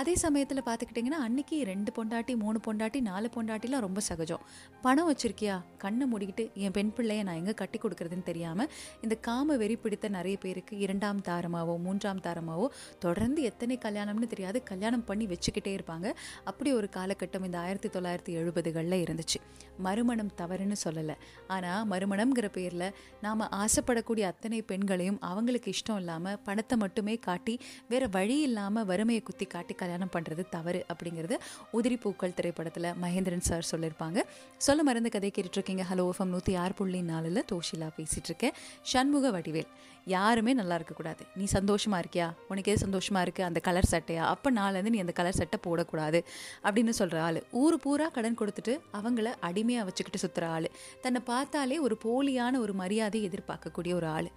அதே 0.00 0.14
சமயத்தில் 0.14 0.60
பார்த்துக்கிட்டிங்கன்னா 0.66 1.18
அன்றைக்கி 1.26 1.56
ரெண்டு 1.64 1.90
பொண்டாட்டி 1.96 2.36
மூணு 2.36 2.58
பொண்டாட்டி 2.66 3.00
நாலு 3.00 3.30
பொண்டாட்டிலாம் 3.34 3.84
ரொம்ப 3.84 4.00
சகஜம். 4.00 4.42
பணம் 4.82 5.08
வச்சுருக்கியா? 5.10 5.60
கண்ணை 5.78 6.06
மூடிக்கிட்டு 6.12 6.44
என் 6.54 6.70
பெண் 6.70 6.92
பிள்ளையை 6.92 7.24
நான் 7.24 7.36
எங்கே 7.36 7.54
கட்டி 7.54 7.78
கொடுக்குறதுன்னு 7.82 8.22
தெரியாமல் 8.22 8.68
இந்த 9.00 9.14
காம 9.14 9.56
வெறி 9.56 9.76
பிடித்த 9.76 10.08
நிறைய 10.08 10.36
பேருக்கு 10.40 10.78
இரண்டாம் 10.78 11.20
தாரமாவோ 11.28 11.78
மூன்றாம் 11.78 12.20
தாரமாவோ 12.20 12.66
தொடர்ந்து 12.98 13.42
எத்தனை 13.42 13.78
கல்யாணம்னு 13.82 14.26
தெரியாது 14.26 14.62
கல்யாணம் 14.62 15.04
பண்ணி 15.04 15.26
வச்சுக்கிட்டே 15.26 15.72
இருப்பாங்க. 15.78 16.12
அப்படி 16.44 16.72
ஒரு 16.72 16.88
காலகட்டம் 16.96 17.44
இந்த 17.44 17.58
ஆயிரத்தி 17.58 17.88
தொள்ளாயிரத்தி 17.88 18.34
எழுபதுகளில் 18.42 18.98
இருந்துச்சு. 19.04 19.40
மறுமணம் 19.78 20.32
தவறுன்னு 20.36 20.76
சொல்லலை. 20.84 21.16
ஆனால் 21.46 21.88
மறுமணம்ங்கிற 21.88 22.48
பேரில் 22.48 22.88
நாம் 23.20 23.46
ஆசைப்படக்கூடிய 23.62 24.20
அத்தனை 24.20 24.62
பெண்களையும் 24.62 25.20
அவங்களுக்கு 25.20 25.72
இஷ்டம் 25.72 25.96
இல்லாமல் 25.96 26.38
பணத்தை 26.44 26.78
மட்டுமே 26.78 27.16
காட்டி 27.16 27.60
வேறு 27.88 28.08
வழி 28.10 28.38
இல்லாமல் 28.40 28.84
வறுமையை 28.84 29.22
குத்தி 29.22 29.46
காட்டி 29.46 29.69
கட்டி 29.70 29.82
கல்யாணம் 29.82 30.12
பண்ணுறது 30.14 30.42
தவறு 30.54 30.80
அப்படிங்கிறது 30.92 31.36
உதிரி 31.76 31.96
பூக்கள் 32.04 32.36
திரைப்படத்தில் 32.38 32.88
மகேந்திரன் 33.02 33.46
சார் 33.48 33.68
சொல்லியிருப்பாங்க. 33.72 34.18
சொல்ல 34.66 34.80
மருந்து 34.88 35.10
கதை 35.14 35.30
கேட்டுட்ருக்கீங்க. 35.36 35.84
ஹலோ 35.90 36.04
எஃப்எம் 36.12 36.32
நூற்றி 36.34 36.52
ஆறு 36.62 36.74
புள்ளி 36.80 37.00
நாலில் 37.12 37.44
தோஷிலா 37.52 37.88
பேசிகிட்டு 37.98 38.30
இருக்கேன் 38.30 38.54
சண்முக 38.92 39.30
வடிவேல் 39.36 39.70
யாருமே 40.14 40.52
நல்லா 40.60 40.76
இருக்கக்கூடாது 40.78 41.22
நீ 41.38 41.44
சந்தோஷமாக 41.56 42.02
இருக்கியா? 42.02 42.28
உனக்கு 42.50 42.70
எது 42.72 42.80
சந்தோஷமாக 42.84 43.24
இருக்குது 43.26 43.48
அந்த 43.48 43.60
கலர் 43.66 43.88
சட்டையா? 43.90 44.22
அப்போ 44.34 44.48
நாலேருந்து 44.58 44.92
நீ 44.94 45.00
அந்த 45.04 45.14
கலர் 45.18 45.38
சட்டை 45.40 45.58
போடக்கூடாது 45.66 46.20
அப்படின்னு 46.66 46.94
சொல்கிற 47.00 47.18
ஆள். 47.26 47.38
ஊர் 47.62 47.76
பூரா 47.84 48.06
கடன் 48.16 48.38
கொடுத்துட்டு 48.40 48.74
அவங்கள 48.98 49.28
அடிமையாக 49.48 49.86
வச்சுக்கிட்டு 49.88 50.22
சுற்றுற 50.24 50.46
ஆள். 50.56 50.68
தன்னை 51.04 51.22
பார்த்தாலே 51.32 51.78
ஒரு 51.86 51.98
போலியான 52.06 52.58
ஒரு 52.64 52.74
மரியாதையை 52.82 53.28
எதிர்பார்க்கக்கூடிய 53.30 53.94
ஒரு 54.00 54.08
ஆள். 54.16 54.30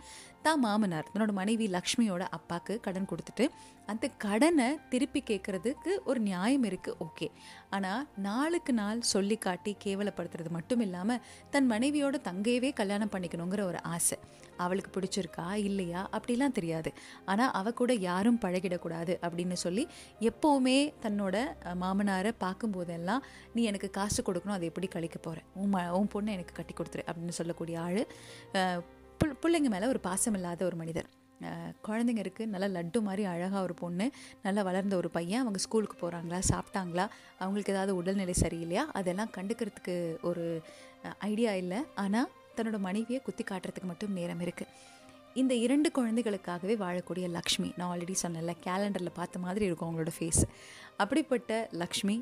அத்தா 0.46 0.60
மாமனார் 0.64 1.10
தன்னோட 1.12 1.34
மனைவி 1.38 1.66
லக்ஷ்மியோட 1.76 2.24
அப்பாவுக்கு 2.38 2.74
கடன் 2.86 3.08
கொடுத்துட்டு 3.10 3.46
அந்த 3.88 4.06
கடனை 4.24 4.66
திருப்பி 4.92 5.20
கேட்குறதுக்கு 5.30 5.92
ஒரு 6.10 6.20
நியாயம் 6.28 6.66
இருக்குது 6.70 6.98
ஓகே. 7.06 7.28
ஆனால் 7.76 8.02
நாளுக்கு 8.26 8.74
நாள் 8.80 9.00
சொல்லி 9.12 9.38
காட்டி 9.46 9.72
கேவலப்படுத்துறது 9.86 10.50
மட்டும் 10.56 10.82
இல்லாமல் 10.86 11.22
தன் 11.54 11.68
மனைவியோட 11.72 12.20
தங்கையவே 12.26 12.72
கல்யாணம் 12.80 13.12
பண்ணிக்கணுங்கிற 13.14 13.62
ஒரு 13.70 13.80
ஆசை. 13.94 14.18
அவளுக்கு 14.64 14.92
பிடிச்சிருக்கா 14.96 15.46
இல்லையா? 15.70 16.02
அப்படிலாம் 16.18 16.58
தெரியாது. 16.58 16.92
ஆனால் 17.26 17.54
அவ 17.60 17.74
கூட 17.82 17.96
யாரும் 18.08 18.42
பழகிடக்கூடாது 18.46 19.16
அப்படின்னு 19.26 19.58
சொல்லி 19.66 19.86
எப்போவுமே 20.32 20.78
தன்னோட 21.06 21.46
மாமனாரை 21.84 22.34
பார்க்கும்போதெல்லாம் 22.44 23.24
நீ 23.56 23.64
எனக்கு 23.72 23.90
காசு 24.00 24.20
கொடுக்கணும் 24.28 24.58
அதை 24.58 24.68
எப்படி 24.74 24.90
கழிக்க 24.98 25.20
போகிறேன் 25.20 25.48
உன் 25.62 25.74
ம 25.76 25.86
உன் 26.02 26.12
பொண்ணை 26.16 26.34
எனக்கு 26.40 26.58
கட்டி 26.60 26.76
கொடுத்துரு 26.76 27.06
அப்படின்னு 27.10 27.38
சொல்லக்கூடிய 27.40 27.78
ஆள் 27.88 28.04
பிள்ளைங்க 29.20 29.70
மேலே 29.76 29.86
ஒரு 29.94 30.00
பாசம் 30.08 30.38
இல்லாத 30.40 30.66
ஒரு 30.70 30.78
மனிதர். 30.82 31.10
குழந்தைங்க 31.88 32.22
இருக்குது 32.24 32.52
நல்லா 32.52 32.68
லட்டு 32.76 33.00
மாதிரி 33.08 33.24
அழகாக 33.32 33.62
ஒரு 33.68 33.74
பொண்ணு 33.82 34.06
நல்லா 34.46 34.62
வளர்ந்த 34.68 34.96
ஒரு 35.02 35.10
பையன் 35.18 35.42
அவங்க 35.44 35.60
ஸ்கூலுக்கு 35.66 35.98
போகிறாங்களா 36.02 36.40
சாப்பிட்டாங்களா 36.52 37.06
அவங்களுக்கு 37.40 37.74
ஏதாவது 37.76 37.94
உடல்நிலை 38.00 38.36
சரியில்லையா 38.44 38.84
அதெல்லாம் 39.00 39.34
கண்டுக்கிறதுக்கு 39.38 39.96
ஒரு 40.30 40.46
ஐடியா 41.32 41.54
இல்லை. 41.64 41.80
ஆனால் 42.04 42.30
தன்னோட 42.58 42.80
மனைவியை 42.88 43.20
குத்தி 43.26 43.44
காட்டுறதுக்கு 43.52 43.92
மட்டும் 43.92 44.18
நேரம் 44.20 44.44
இருக்குது 44.46 44.72
இந்த 45.36 45.54
இரண்டு 45.54 45.92
குழந்தைகளுக்காகவே 45.98 46.74
வாழக்கூடிய 46.78 47.30
லக்ஷ்மி 47.30 47.74
நான் 47.78 47.90
ஆல்ரெடி 47.94 48.16
சொன்னேன்ல 48.22 48.54
கேலண்டரில் 48.66 49.14
பார்த்த 49.14 49.40
மாதிரி 49.40 49.66
இருக்கும் 49.66 49.88
அவங்களோட 49.88 50.12
ஃபேஸ் 50.18 50.42
அப்படிப்பட்ட 50.98 51.70
லக்ஷ்மி 51.72 52.16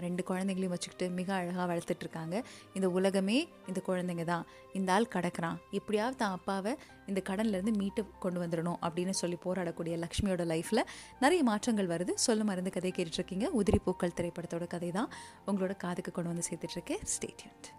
ரெண்டு 0.00 0.22
குழந்தைங்களையும் 0.28 0.74
வச்சுக்கிட்டு 0.74 1.10
மிக 1.10 1.34
அழகாக 1.34 1.66
வளர்த்துட்ருக்காங்க 1.70 2.42
இந்த 2.74 2.88
உலகமே 2.88 3.38
இந்த 3.66 3.82
குழந்தைங்க 3.86 4.24
தான். 4.24 4.44
இந்த 4.72 4.92
ஆள் 4.92 5.08
கடக்கிறான். 5.14 5.56
எப்படியாவது 5.70 6.16
தான் 6.16 6.30
அப்பாவை 6.30 6.74
இந்த 7.06 7.22
கடன்லேருந்து 7.30 7.74
மீட்டு 7.76 8.04
கொண்டு 8.18 8.46
வந்துடணும் 8.46 8.78
அப்படின்னு 8.86 9.16
சொல்லி 9.22 9.38
போராடக்கூடிய 9.46 9.96
லக்ஷ்மியோட 10.04 10.44
லைஃப்பில் 10.52 10.84
நிறைய 11.20 11.42
மாற்றங்கள் 11.42 11.90
வருது. 11.94 12.14
சொல்ல 12.26 12.44
மருந்து 12.44 12.70
கதை 12.70 12.92
கேட்டுட்ருக்கீங்க 12.96 13.48
உதிரி 13.60 13.80
பூக்கள் 13.84 14.16
திரைப்படத்தோட 14.20 14.66
கதை 14.66 14.90
தான் 14.90 15.10
உங்களோட 15.46 15.76
காதுக்கு 15.76 16.12
கொண்டு 16.12 16.32
வந்து 16.34 16.48
சேர்த்துட்ருக்கேன் 16.50 17.04
ஸ்டேட்யூன்ட் 17.16 17.77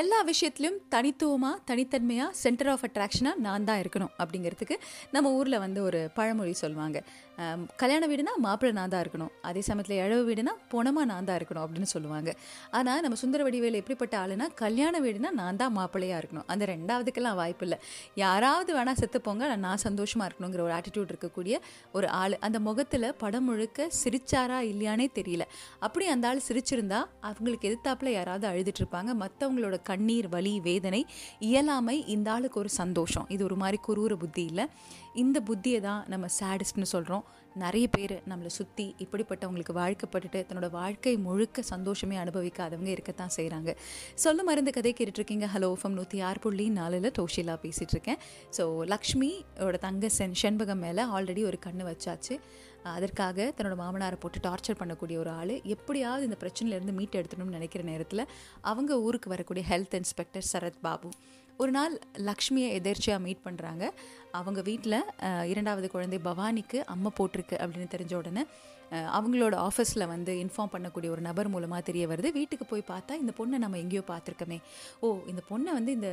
எல்லா 0.00 0.18
விஷயத்துலையும் 0.28 0.78
தனித்துவமாக 0.92 1.56
தனித்தன்மையாக 1.70 2.36
சென்டர் 2.42 2.68
ஆஃப் 2.72 2.84
அட்ராக்ஷனாக 2.86 3.36
நான் 3.46 3.66
தான் 3.68 3.80
இருக்கணும் 3.82 4.12
அப்படிங்கிறதுக்கு 4.22 4.76
நம்ம 5.14 5.32
ஊரில் 5.38 5.56
வந்து 5.64 5.80
ஒரு 5.88 6.00
பழமொழி 6.18 6.54
சொல்லுவாங்க. 6.60 6.98
கல்யாண 7.82 8.04
வீடுனா 8.10 8.32
மாப்பிள்ளை 8.44 8.74
நான் 8.78 8.92
தான் 8.94 9.02
இருக்கணும். 9.04 9.32
அதே 9.48 9.62
சமயத்தில் 9.68 9.96
இழவு 10.04 10.22
வீடுனா 10.28 10.52
பொணமாக 10.72 11.06
நான் 11.10 11.26
தான் 11.28 11.38
இருக்கணும் 11.38 11.64
அப்படின்னு 11.64 11.88
சொல்லுவாங்க. 11.94 12.30
ஆனால் 12.78 13.02
நம்ம 13.04 13.18
சுந்தர 13.22 13.42
வடிவேல் 13.46 13.78
எப்படிப்பட்ட 13.80 14.14
ஆளுனா 14.22 14.46
கல்யாண 14.62 14.94
வீடுனா 15.06 15.30
நான் 15.40 15.60
தான் 15.62 15.74
மாப்பிள்ளையாக 15.78 16.20
இருக்கணும். 16.22 16.46
அந்த 16.54 16.64
ரெண்டாவதுக்கெல்லாம் 16.72 17.38
வாய்ப்பு 17.42 17.66
இல்லை. 17.66 17.78
யாராவது 18.24 18.72
வேணால் 18.78 19.00
செத்துப்போங்க 19.02 19.50
நான் 19.66 19.84
சந்தோஷமாக 19.86 20.28
இருக்கணுங்கிற 20.30 20.62
ஒரு 20.68 20.74
ஆட்டிடியூட் 20.78 21.12
இருக்கக்கூடிய 21.14 21.54
ஒரு 21.98 22.08
ஆள். 22.22 22.38
அந்த 22.48 22.60
முகத்தில் 22.68 23.08
படம் 23.24 23.48
முழுக்க 23.50 23.88
சிரிச்சாரா 24.02 24.60
இல்லையானே 24.72 25.08
தெரியல. 25.20 25.46
அப்படி 25.88 26.06
அந்த 26.16 26.32
ஆள் 26.32 26.44
சிரிச்சிருந்தா 26.48 27.02
அவங்களுக்கு 27.30 27.68
எதிர்த்தாப்பில் 27.72 28.16
யாராவது 28.18 28.48
அழுதுட்டு 28.52 28.82
இருப்பாங்க. 28.84 29.12
மற்றவங்களோட 29.24 29.72
கண்ணீர் 29.82 30.28
வலி 30.28 30.54
வேதனை 30.60 31.06
இயலாமை 31.38 31.96
இந்த 32.06 32.30
ஆளுக்கு 32.32 32.60
ஒரு 32.60 32.72
சந்தோஷம். 32.80 33.26
இது 33.28 33.44
ஒரு 33.44 33.56
மாதிரி 33.62 33.80
குரூர 33.88 34.14
புத்தி 34.24 34.44
இல்லை. 34.44 34.66
இந்த 35.22 35.38
புத்தியை 35.48 35.80
தான் 35.80 36.04
நம்ம 36.12 36.26
சேடஸ்ட்னு 36.40 36.92
சொல்கிறோம் 36.94 37.24
நிறைய 37.62 37.86
பேர் 37.86 38.14
நம்மளை 38.30 38.50
சுற்றி 38.56 38.84
இப்படிப்பட்டவங்களுக்கு 39.02 39.74
வாழ்க்கப்பட்டுட்டு 39.80 40.40
தன்னோட 40.48 40.68
வாழ்க்கை 40.70 41.12
முழுக்க 41.26 41.62
சந்தோஷமே 41.62 42.16
அனுபவிக்காதவங்க 42.22 42.90
இருக்கத்தான் 42.94 43.34
செய்கிறாங்க 43.36 43.70
சொல்ல 44.24 44.42
மருந்து 44.42 44.72
கதை 44.76 44.92
கேட்டுட்ருக்கீங்க. 44.98 45.48
ஹலோ 45.54 45.70
ஃபம் 45.82 45.96
நூற்றி 45.98 46.20
ஆறு 46.20 46.40
புள்ளி 46.44 46.66
நாலில் 46.78 47.10
டோஷிலா 47.18 47.56
பேசிகிட்டு 47.64 47.94
இருக்கேன் 47.96 48.20
ஸோ 48.56 48.64
லக்ஷ்மியோட 48.94 49.78
தங்க 49.86 50.08
சென் 50.18 50.38
செண்பகம் 50.42 50.82
மேலே 50.86 51.04
ஆல்ரெடி 51.16 51.44
ஒரு 51.50 51.58
கண்ணு 51.66 51.84
வச்சாச்சு. 51.90 52.36
அதற்காக 52.92 53.52
தன்னோட 53.56 53.74
மாமனாரை 53.82 54.18
போட்டு 54.20 54.40
டார்ச்சர் 54.46 54.80
பண்ணக்கூடிய 54.80 55.16
ஒரு 55.22 55.30
ஆள். 55.40 55.54
எப்படியாவது 55.74 56.24
இந்த 56.28 56.38
பிரச்சனையிலேருந்து 56.42 56.94
மீட்டு 56.98 57.18
எடுத்துணும்னு 57.20 57.56
நினைக்கிற 57.58 57.84
நேரத்தில் 57.90 58.24
அவங்க 58.72 59.00
ஊருக்கு 59.06 59.28
வரக்கூடிய 59.28 59.64
ஹெல்த் 59.70 59.96
இன்ஸ்பெக்டர் 60.00 60.48
சரத் 60.52 60.82
பாபு. 60.86 61.10
ஒரு 61.62 61.70
நாள் 61.70 61.94
லக்ஷ்மியை 62.28 62.68
எதேர்ச்சியாக 62.78 63.24
மீட் 63.24 63.44
பண்ணுறாங்க 63.44 63.84
அவங்க 64.38 64.60
வீட்டில் 64.68 64.98
இரண்டாவது 65.52 65.88
குழந்தை 65.90 66.18
பவானிக்கு 66.24 66.78
அம்மா 66.94 67.10
போட்டிருக்கு 67.18 67.56
அப்படின்னு 67.64 67.92
தெரிஞ்ச 67.96 68.14
உடனே 68.14 68.42
அவங்களோட 69.16 69.54
ஆஃபீஸில் 69.68 70.04
வந்து 70.12 70.32
இன்ஃபார்ம் 70.44 70.72
பண்ணக்கூடிய 70.74 71.08
ஒரு 71.14 71.22
நபர் 71.28 71.50
மூலமாக 71.54 71.82
தெரிய 71.88 72.04
வருது. 72.12 72.30
வீட்டுக்கு 72.38 72.66
போய் 72.72 72.84
பார்த்தா 72.92 73.18
இந்த 73.22 73.32
பொண்ணை 73.38 73.58
நம்ம 73.64 73.78
எங்கேயோ 73.84 74.02
பார்த்துருக்கோமே. 74.12 74.58
ஓ 75.00 75.08
இந்த 75.32 75.42
பொண்ணை 75.50 75.72
வந்து 75.78 75.92
இந்த 75.98 76.10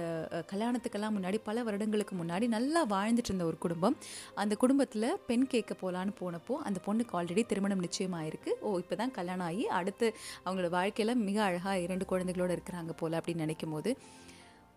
கல்யாணத்துக்கெல்லாம் 0.52 1.16
முன்னாடி 1.18 1.40
பல 1.50 1.64
வருடங்களுக்கு 1.70 2.16
முன்னாடி 2.22 2.48
நல்லா 2.58 2.84
வாழ்ந்துட்டு 2.96 3.32
இருந்த 3.32 3.48
ஒரு 3.52 3.60
குடும்பம். 3.66 3.98
அந்த 4.44 4.56
குடும்பத்தில் 4.64 5.10
பெண் 5.30 5.48
கேட்க 5.54 5.74
போகலான்னு 5.84 6.16
போனப்போ 6.22 6.56
அந்த 6.70 6.82
பொண்ணுக்கு 6.88 7.16
ஆல்ரெடி 7.20 7.46
திருமணம் 7.52 7.86
நிச்சயமாயிருக்கு 7.88 8.54
ஓ 8.62 8.78
இப்போ 8.84 8.98
தான் 9.04 9.16
கல்யாணம் 9.20 9.48
ஆகி 9.50 9.66
அடுத்து 9.80 10.10
அவங்களோட 10.46 10.72
வாழ்க்கையில் 10.80 11.22
மிக 11.28 11.40
அழகாக 11.50 11.78
இரண்டு 11.86 12.06
குழந்தைகளோடு 12.12 12.56
இருக்கிறாங்க 12.58 12.94
போல் 13.02 13.18
அப்படின்னு 13.20 13.46
நினைக்கும் 13.46 13.76
போது 13.76 13.92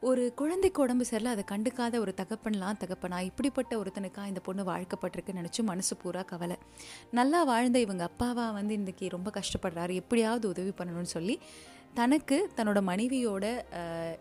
ஒரு 0.09 0.23
குழந்தைக்கு 0.39 0.79
உடம்பு 0.83 1.05
சரியில்லை 1.09 1.31
அதை 1.35 1.43
கண்டுக்காத 1.51 1.99
ஒரு 2.05 2.13
தகப்பன்லாம் 2.19 2.79
தகப்பனா 2.81 3.19
இப்படிப்பட்ட 3.29 3.73
ஒருத்தனுக்காக 3.81 4.31
இந்த 4.33 4.41
பொண்ணு 4.47 4.63
வாழ்க்கப்பட்டிருக்குன்னு 4.71 5.41
நினச்சி 5.41 5.63
மனசு 5.69 5.95
பூரா 6.03 6.23
கவலை. 6.33 6.57
நல்லா 7.19 7.41
வாழ்ந்த 7.51 7.79
இவங்க 7.85 8.03
அப்பாவா 8.11 8.45
வந்து 8.59 8.75
இன்றைக்கி 8.81 9.09
ரொம்ப 9.15 9.31
கஷ்டப்படுறாரு. 9.39 9.95
எப்படியாவது 10.03 10.47
உதவி 10.55 10.73
பண்ணணும்னு 10.81 11.13
சொல்லி 11.17 11.37
தனக்கு 12.01 12.37
தன்னோட 12.57 12.79
மனைவியோட 12.91 13.45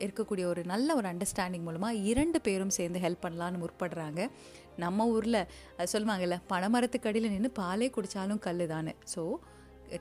இருக்கக்கூடிய 0.06 0.46
ஒரு 0.52 0.63
நல்ல 0.72 0.96
ஒரு 1.00 1.08
அண்டர்ஸ்டாண்டிங் 1.12 1.66
மூலமாக 1.68 2.02
இரண்டு 2.12 2.42
பேரும் 2.48 2.75
சேர்ந்து 2.78 3.02
ஹெல்ப் 3.06 3.24
பண்ணலான்னு 3.25 3.62
முற்படுறாங்க. 3.63 4.30
நம்ம 4.84 5.08
ஊரில் 5.16 5.42
சொல்லுவாங்கல்ல 5.94 6.38
பனைமரத்துக்கு 6.54 7.10
அடியில் 7.12 7.34
நின்று 7.34 7.52
பாலே 7.62 7.90
குடித்தாலும் 7.98 8.44
கல் 8.48 8.66
தானே 8.75 8.94
ஸோ 9.16 9.24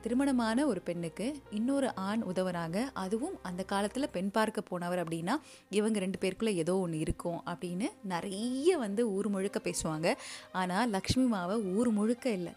திருமணமான 0.03 0.65
ஒரு 0.71 0.81
பெண்ணுக்கு 0.87 1.27
இன்னொரு 1.57 1.89
ஆண் 2.07 2.21
உதவுறாங்க 2.31 2.77
அதுவும் 3.03 3.35
அந்த 3.49 3.61
காலத்தில் 3.71 4.11
பெண் 4.15 4.31
பார்க்க 4.37 4.69
போனவர் 4.69 5.01
அப்படின்னா 5.03 5.35
இவங்க 5.79 5.99
ரெண்டு 6.05 6.21
பேருக்குள்ள 6.23 6.53
ஏதோ 6.63 6.75
ஒன்று 6.85 6.99
இருக்கும் 7.05 7.39
அப்படின்னு 7.51 7.89
நிறைய 8.13 8.77
வந்து 8.85 9.03
ஊர் 9.15 9.29
முழுக்க 9.35 9.59
பேசுவாங்க. 9.67 10.07
ஆனால் 10.61 10.91
லக்ஷ்மி 10.95 11.25
மாவை 11.35 11.57
ஊர் 11.75 11.91
முழுக்க 11.99 12.25
இல்லை. 12.39 12.53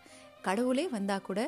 கடவுளே 0.47 0.87
வந்தால் 0.97 1.27
கூட 1.29 1.41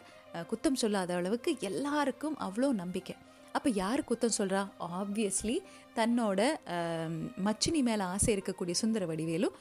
குத்தம் 0.51 0.81
சொல்லாத 0.83 1.17
அளவுக்கு 1.21 1.51
எல்லாருக்கும் 1.71 2.39
அவ்வளோ 2.47 2.71
நம்பிக்கை. 2.83 3.17
அப்போ 3.57 3.69
யார் 3.83 4.01
குத்தம் 4.09 4.39
சொல்கிறா 4.39 4.63
ஆப்வியஸ்லி 4.99 5.55
தன்னோட 5.99 6.41
மச்சினி 7.47 7.81
மேலே 7.89 8.05
ஆசை 8.15 8.31
இருக்கக்கூடிய 8.35 8.75
சுந்தர 8.81 9.05
வடிவேலும் 9.11 9.55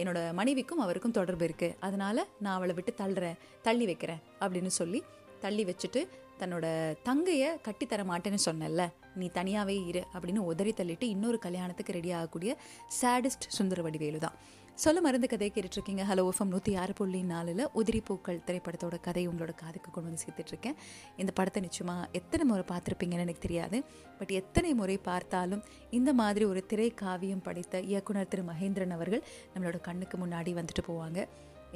என்னோட 0.00 0.20
மனைவிக்கும் 0.38 0.82
அவருக்கும் 0.84 1.16
தொடர்பு 1.18 1.44
இருக்குது 1.48 1.76
அதனால் 1.86 2.22
நான் 2.42 2.56
அவளை 2.58 2.74
விட்டு 2.78 2.92
தள்ளுறேன் 3.00 3.40
தள்ளி 3.66 3.86
வைக்கிறேன் 3.90 4.22
அப்படின்னு 4.42 4.72
சொல்லி 4.80 5.00
தள்ளி 5.44 5.64
வச்சுட்டு 5.70 6.02
தன்னோட 6.40 6.66
தங்கையை 7.08 7.50
கட்டித்தர 7.66 8.02
மாட்டேன்னு 8.10 8.40
சொன்னல 8.46 8.84
நீ 9.20 9.26
தனியாகவே 9.38 9.76
இரு 9.90 10.02
அப்படின்னு 10.14 10.40
உதறி 10.50 10.72
தள்ளிட்டு 10.78 11.06
இன்னொரு 11.14 11.38
கல்யாணத்துக்கு 11.46 11.96
ரெடி 11.96 12.10
ஆகக்கூடிய 12.18 12.52
சேடஸ்ட் 13.00 13.46
சுந்தர 13.56 13.82
வடிவேலு 13.86 14.20
தான். 14.26 14.36
சொல்ல 14.82 14.98
மருந்து 15.04 15.28
கதையை 15.32 15.50
கேட்டுட்ருக்கீங்க. 15.56 16.02
ஹலோ 16.10 16.22
எஃப்எம் 16.30 16.52
நூற்றி 16.52 16.72
ஆறு 16.82 16.92
புள்ளி 16.98 17.20
நாலில் 17.32 17.62
உதிரி 17.80 18.00
பூக்கள் 18.08 18.40
திரைப்படத்தோட 18.46 18.96
கதை 19.06 19.22
உங்களோட 19.30 19.52
காதுக்கு 19.60 19.90
கொண்டு 19.96 20.08
வந்து 20.08 20.22
சேர்த்துட்ருக்கேன். 20.24 20.76
இந்த 21.22 21.32
படத்தை 21.38 21.60
நிச்சயமாக 21.66 22.08
எத்தனை 22.18 22.44
முறை 22.50 22.64
பார்த்துருப்பீங்கன்னு 22.72 23.26
எனக்கு 23.26 23.44
தெரியாது. 23.46 23.78
பட் 24.18 24.32
எத்தனை 24.40 24.72
முறை 24.80 24.96
பார்த்தாலும் 25.10 25.62
இந்த 25.98 26.12
மாதிரி 26.22 26.46
ஒரு 26.52 26.62
திரை 26.72 26.88
காவியம் 27.04 27.44
படைத்த 27.48 27.84
இயக்குனர் 27.92 28.30
திரு 28.34 28.44
மகேந்திரன் 28.50 28.96
அவர்கள் 28.98 29.24
நம்மளோட 29.54 29.80
கண்ணுக்கு 29.88 30.18
முன்னாடி 30.24 30.52
வந்துட்டு 30.60 30.84
போவாங்க. 30.90 31.20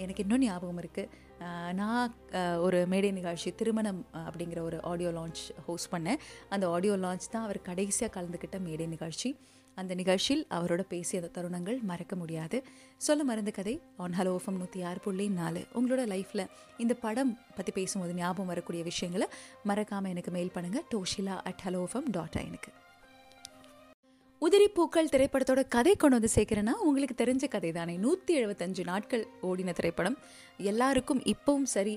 எனக்கு 0.05 0.23
இன்னும் 0.25 0.45
ஞாபகம் 0.49 0.83
இருக்குது 0.83 1.27
நான் 1.81 2.15
ஒரு 2.67 2.79
மேடை 2.93 3.11
நிகழ்ச்சி 3.19 3.51
திருமணம் 3.61 4.01
அப்படிங்கிற 4.29 4.61
ஒரு 4.69 4.79
ஆடியோ 4.91 5.11
லான்ச் 5.19 5.43
ஹோஸ்ட் 5.67 5.93
பண்ணேன். 5.95 6.21
அந்த 6.55 6.65
ஆடியோ 6.75 6.97
லான்ச் 7.05 7.31
தான் 7.35 7.47
அவர் 7.47 7.61
கடைசியாக 7.69 8.13
கலந்துக்கிட்ட 8.17 8.59
மேடை 8.67 8.87
நிகழ்ச்சி. 8.87 9.31
அந்த 9.77 9.93
நிகழ்ச்சியில் 10.01 10.43
அவரோட 10.57 10.83
பேசிய 10.93 11.21
அந்த 11.21 11.31
தருணங்கள் 11.37 11.79
மறக்க 11.91 12.17
முடியாது. 12.17 12.59
சொல்ல 13.07 13.25
மறந்த 13.31 13.51
கதை 13.59 13.75
ஆன் 14.05 14.17
ஹலோ 14.21 14.33
எஃப்எம் 14.39 14.59
நூற்றி 14.63 14.83
ஆறு 14.89 15.01
புள்ளி 15.05 15.29
நாலு. 15.41 15.63
உங்களோட 15.79 16.05
லைஃப்பில் 16.15 16.45
இந்த 16.85 16.95
படம் 17.05 17.33
பற்றி 17.57 17.75
பேசும்போது 17.79 18.15
ஞாபகம் 18.15 18.53
வரக்கூடிய 18.53 18.85
விஷயங்களை 18.91 19.29
மறக்காமல் 19.71 20.15
எனக்கு 20.17 20.35
மெயில் 20.39 20.55
பண்ணுங்கள் 20.59 20.87
Toshila 20.95 21.37
at 21.51 21.65
Hello 21.67 21.83
FM 21.89 22.11
dot 22.19 22.39
எனக்கு. 22.51 22.73
உதிரிப்பூக்கள் 24.47 25.09
திரைப்படத்தோட 25.13 25.61
கதை 25.75 25.93
கொண்டு 26.03 26.17
வந்து 26.17 26.29
சேர்க்கிறேன்னா 26.35 26.75
உங்களுக்கு 26.89 27.15
தெரிஞ்ச 27.23 27.45
கதை 27.55 27.71
தானே 27.79 27.95
நூற்றி 28.05 28.33
எழுபத்தஞ்சு 28.41 28.83
நாட்கள் 28.91 29.25
ஓடின 29.49 29.73
திரைப்படம். 29.79 30.17
எல்லாருக்கும் 30.71 31.23
இப்போவும் 31.33 31.67
சரி 31.73 31.95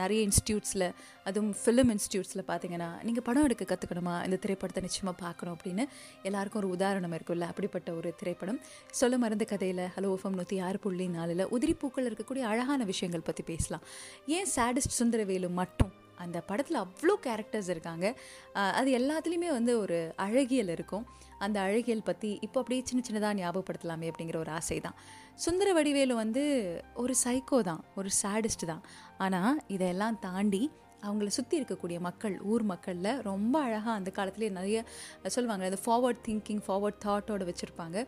நிறைய 0.00 0.18
இன்ஸ்டியூட்ஸில் 0.28 0.86
அதுவும் 1.28 1.54
ஃபிலிம் 1.60 1.92
இன்ஸ்டியூட்ஸில் 1.94 2.44
பார்த்தீங்கன்னா 2.50 2.90
நீங்கள் 3.06 3.26
படம் 3.28 3.46
எடுக்க 3.48 3.64
கற்றுக்கணுமா 3.72 4.14
இந்த 4.26 4.38
திரைப்படத்தை 4.44 4.82
நிச்சயமாக 4.86 5.16
பார்க்கணும் 5.24 5.54
அப்படின்னு 5.56 5.86
எல்லாருக்கும் 6.28 6.62
ஒரு 6.62 6.70
உதாரணம் 6.76 7.16
இருக்குல்ல 7.18 7.48
அப்படிப்பட்ட 7.52 7.92
ஒரு 8.00 8.10
திரைப்படம். 8.22 8.60
சொல்ல 9.00 9.18
மருந்து 9.24 9.48
கதையில் 9.52 9.84
ஹலோ 9.96 10.10
ஓஃபம் 10.16 10.38
நூற்றி 10.40 10.58
ஆறு 10.68 10.80
புள்ளி 10.86 11.06
நாலில் 11.18 11.50
உதிரிப்பூக்கள் 11.58 12.08
இருக்கக்கூடிய 12.10 12.46
அழகான 12.54 12.84
விஷயங்கள் 12.92 13.28
பற்றி 13.28 13.44
பேசலாம். 13.52 13.84
ஏன் 14.38 14.50
சேடஸ்ட் 14.56 14.98
சுந்தரவேலு 15.00 15.50
மட்டும் 15.60 15.92
அந்த 16.22 16.38
படத்தில் 16.48 16.78
அவ்வளோ 16.82 17.14
கேரக்டர்ஸ் 17.26 17.70
இருக்காங்க. 17.74 18.06
அது 18.78 18.90
எல்லாத்துலேயுமே 18.98 19.50
வந்து 19.58 19.72
ஒரு 19.82 19.98
அழகியல் 20.26 20.72
இருக்கும். 20.76 21.04
அந்த 21.44 21.58
அழகியல் 21.66 22.06
பற்றி 22.08 22.30
இப்போ 22.46 22.58
அப்படியே 22.62 22.82
சின்ன 22.90 23.02
சின்னதாக 23.06 23.38
ஞாபகப்படுத்தலாமே 23.40 24.10
அப்படிங்கிற 24.12 24.38
ஒரு 24.44 24.52
ஆசை 24.58 24.78
தான் 24.86 24.98
சுந்தர 25.44 25.68
வடிவேலு 25.78 26.14
வந்து 26.22 26.42
ஒரு 27.02 27.14
சைக்கோ 27.24 27.58
தான் 27.70 27.82
ஒரு 28.00 28.10
சேடிஸ்ட் 28.22 28.64
தான். 28.72 28.82
ஆனால் 29.24 29.60
இதையெல்லாம் 29.76 30.18
தாண்டி 30.26 30.62
அவங்கள 31.06 31.30
சுற்றி 31.36 31.54
இருக்கக்கூடிய 31.60 31.98
மக்கள் 32.06 32.34
ஊர் 32.52 32.64
மக்களில் 32.70 33.10
ரொம்ப 33.30 33.54
அழகாக 33.66 33.96
அந்த 33.98 34.10
காலத்துலேயே 34.18 34.52
நிறைய 34.58 34.78
சொல்லுவாங்க 35.34 35.66
அது 35.70 35.78
ஃபார்வர்ட் 35.86 36.22
திங்கிங் 36.28 36.62
ஃபார்வர்ட் 36.66 37.02
தாட்டோட 37.06 37.42
வச்சுருப்பாங்க. 37.50 37.98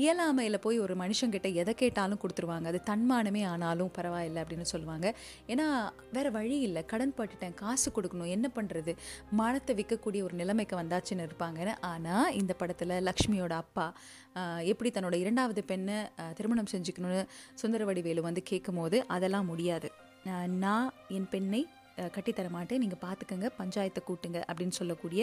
இயலாமையில் 0.00 0.62
போய் 0.64 0.78
ஒரு 0.84 0.94
மனுஷங்கிட்ட 1.02 1.48
எதை 1.62 1.72
கேட்டாலும் 1.82 2.20
கொடுத்துருவாங்க. 2.22 2.66
அது 2.72 2.80
தன்மானமே 2.90 3.42
ஆனாலும் 3.52 3.92
பரவாயில்லை 3.98 4.40
அப்படின்னு 4.42 4.66
சொல்லுவாங்க. 4.72 5.06
ஏன்னா 5.52 5.66
வேறு 6.16 6.30
வழி 6.36 6.56
இல்லை. 6.66 6.82
கடன் 6.92 7.14
பட்டுட்டேன் 7.18 7.56
காசு 7.62 7.90
கொடுக்கணும். 7.96 8.32
என்ன 8.36 8.46
பண்ணுறது 8.56 8.94
மானத்தை 9.40 9.74
விற்கக்கூடிய 9.80 10.22
ஒரு 10.28 10.36
நிலைமைக்கு 10.42 10.76
வந்தாச்சுன்னு 10.82 11.26
இருப்பாங்க 11.28 11.70
ஆனால் 11.92 12.34
இந்த 12.40 12.54
படத்தில் 12.62 12.96
லக்ஷ்மியோட 13.08 13.54
அப்பா 13.64 13.86
எப்படி 14.72 14.90
தன்னோட 14.96 15.16
இரண்டாவது 15.24 15.60
பெண்ணை 15.70 15.98
திருமணம் 16.38 16.72
செஞ்சுக்கணும்னு 16.74 17.22
சுந்தரவடிவேலு 17.62 18.28
வந்து 18.28 18.42
கேட்கும்போது 18.50 18.98
அதெல்லாம் 19.16 19.50
முடியாது. 19.52 19.90
நான் 20.64 20.86
என் 21.16 21.30
பெண்ணை 21.34 21.62
கட்டித்தர 22.14 22.48
மாட்டேன். 22.54 22.80
நீங்கள் 22.82 23.02
பார்த்துக்கங்க 23.04 23.48
பஞ்சாயத்தை 23.60 24.00
கூட்டுங்க 24.08 24.38
அப்படின்னு 24.50 24.78
சொல்லக்கூடிய 24.78 25.22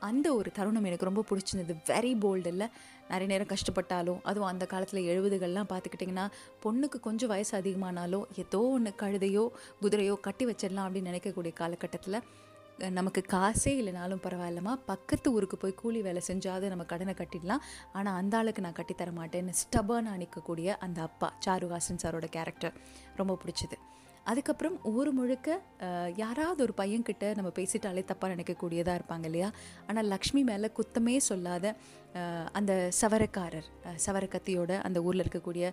அந்த 0.00 0.34
ஒரு 0.34 0.50
தருணம் 0.52 0.84
எனக்கு 0.84 1.08
ரொம்ப 1.08 1.24
பிடிச்சிருந்தது. 1.30 1.74
வெரி 1.86 2.12
போல்டு 2.24 2.46
இல்லை. 2.46 2.66
நிறைய 3.10 3.28
நேரம் 3.32 3.50
கஷ்டப்பட்டாலும் 3.52 4.20
அதுவும் 4.22 4.48
அந்த 4.48 4.66
காலத்தில் 4.66 5.08
எழுபதுகள்லாம் 5.12 5.70
பார்த்துக்கிட்டிங்கன்னா 5.72 6.26
பொண்ணுக்கு 6.64 7.00
கொஞ்சம் 7.00 7.28
வயசு 7.28 7.60
அதிகமானாலும் 7.60 8.26
ஏதோ 8.42 8.60
ஒன்று 8.74 8.92
கழுதையோ 9.02 9.44
குதிரையோ 9.82 10.14
கட்டி 10.20 10.46
வச்சிடலாம் 10.46 10.86
அப்படின்னு 10.88 11.12
நினைக்கக்கூடிய 11.12 11.52
காலகட்டத்தில் 11.52 12.20
நமக்கு 12.96 13.20
காசே 13.32 13.70
இல்லைனாலும் 13.78 14.22
பரவாயில்லம்மா. 14.24 14.74
பக்கத்து 14.86 15.32
ஊருக்கு 15.32 15.56
போய் 15.56 15.74
கூலி 15.74 16.02
வேலை 16.02 16.22
செஞ்சாவது 16.26 16.66
நம்ம 16.68 16.84
கடனை 16.84 17.14
கட்டிடலாம். 17.14 17.62
ஆனால் 17.92 18.14
அந்த 18.14 18.36
ஆளுக்கு 18.36 18.64
நான் 18.66 18.78
கட்டித்தர 18.80 19.12
மாட்டேன்னு 19.20 19.54
ஸ்டபர்னாக 19.62 20.20
நிற்கக்கூடிய 20.22 20.68
அந்த 20.86 21.02
அப்பா 21.02 21.30
சாருஹாசன் 21.46 22.02
சாரோட 22.02 22.24
கேரக்டர் 22.36 22.76
ரொம்ப 23.16 23.38
பிடிச்சது. 23.44 23.78
அதுக்கப்புறம் 24.30 24.76
ஊர் 24.92 25.10
முழுக்க 25.18 25.48
யாராவது 26.22 26.60
ஒரு 26.66 26.74
பையன்கிட்ட 26.80 27.24
நம்ம 27.38 27.50
பேசிட்டாலே 27.58 28.02
தப்பாக 28.10 28.30
நினைக்கக்கூடியதாக 28.34 28.98
இருப்பாங்க 28.98 29.26
இல்லையா? 29.30 29.48
ஆனால் 29.88 30.08
லக்ஷ்மி 30.12 30.42
மேலே 30.50 30.68
குத்தமே 30.78 31.14
சொல்லாத 31.28 31.74
அந்த 32.58 32.72
சவரக்காரர் 33.00 33.68
சவரக்கத்தியோட 34.06 34.72
அந்த 34.86 34.98
ஊரில் 35.06 35.24
இருக்கக்கூடிய 35.24 35.64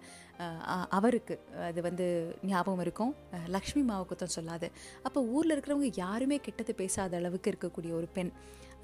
அவருக்கு 0.98 1.36
அது 1.70 1.82
வந்து 1.88 2.06
ஞாபகம் 2.52 2.84
இருக்கும். 2.86 3.14
லக்ஷ்மி 3.56 3.84
மாவை 3.90 4.06
குத்தம் 4.12 4.36
சொல்லாது. 4.38 4.70
அப்போ 5.08 5.20
ஊரில் 5.36 5.56
இருக்கிறவங்க 5.56 5.90
யாருமே 6.04 6.38
கெட்டது 6.48 6.76
பேசாத 6.82 7.18
அளவுக்கு 7.22 7.52
இருக்கக்கூடிய 7.54 7.94
ஒரு 8.00 8.10
பெண். 8.18 8.32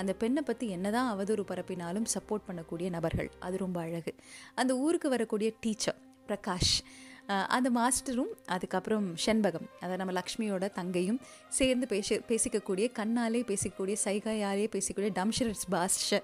அந்த 0.02 0.12
பெண்ணை 0.22 0.42
பற்றி 0.50 0.68
என்னதான் 0.76 1.10
அவதூறு 1.14 1.44
பரப்பினாலும் 1.52 2.10
சப்போர்ட் 2.16 2.48
பண்ணக்கூடிய 2.50 2.90
நபர்கள். 2.98 3.30
அது 3.48 3.56
ரொம்ப 3.66 3.80
அழகு. 3.86 4.14
அந்த 4.62 4.74
ஊருக்கு 4.86 5.10
வரக்கூடிய 5.16 5.52
டீச்சர் 5.64 6.00
பிரகாஷ் 6.30 6.76
அந்த 7.56 7.70
மாஸ்டரும் 7.80 8.32
அதுக்கப்புறம் 8.56 9.08
செண்பகம் 9.26 9.68
அதாவது 9.80 10.00
நம்ம 10.02 10.16
லக்ஷ்மியோட 10.20 10.68
தங்கையும் 10.80 11.20
சேர்ந்து 11.60 11.88
பேசி 11.94 12.16
பேசிக்கக்கூடிய 12.32 12.88
கண்ணாலே 13.00 13.42
பேசிக்கக்கூடிய 13.52 13.98
சைகையாலே 14.06 14.68
பேசிக்கூடிய 14.76 15.12
டம்ஷரட்ஸ் 15.20 15.68
பாஷ 15.76 16.22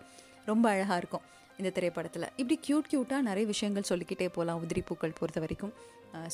ரொம்ப 0.52 0.66
அழகாக 0.70 1.00
இருக்கும் 1.02 1.26
இந்த 1.60 1.70
திரைப்படத்தில். 1.78 2.26
இப்படி 2.42 2.56
க்யூட் 2.66 2.90
க்யூட்டாக 2.92 3.22
நிறைய 3.28 3.46
விஷயங்கள் 3.54 3.88
சொல்லிக்கிட்டே 3.90 4.28
போகலாம் 4.36 4.60
உதிரி 4.64 4.82
பூக்கள் 4.90 5.16
பொறுத்த 5.20 5.40
வரைக்கும். 5.44 5.74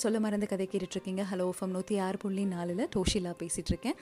சொல்ல 0.01 0.17
மறந்து 0.23 0.47
கதை 0.47 0.65
கேட்டுட்ருக்கீங்க. 0.71 1.21
ஹலோ 1.31 1.45
ஃபம் 1.57 1.73
நூற்றி 1.75 1.95
ஆறு 2.05 2.17
புள்ளி 2.23 2.43
நாலில் 2.45 2.83
டோஷிலா 2.95 3.31
பேசிகிட்ருக்கேன் 3.41 3.97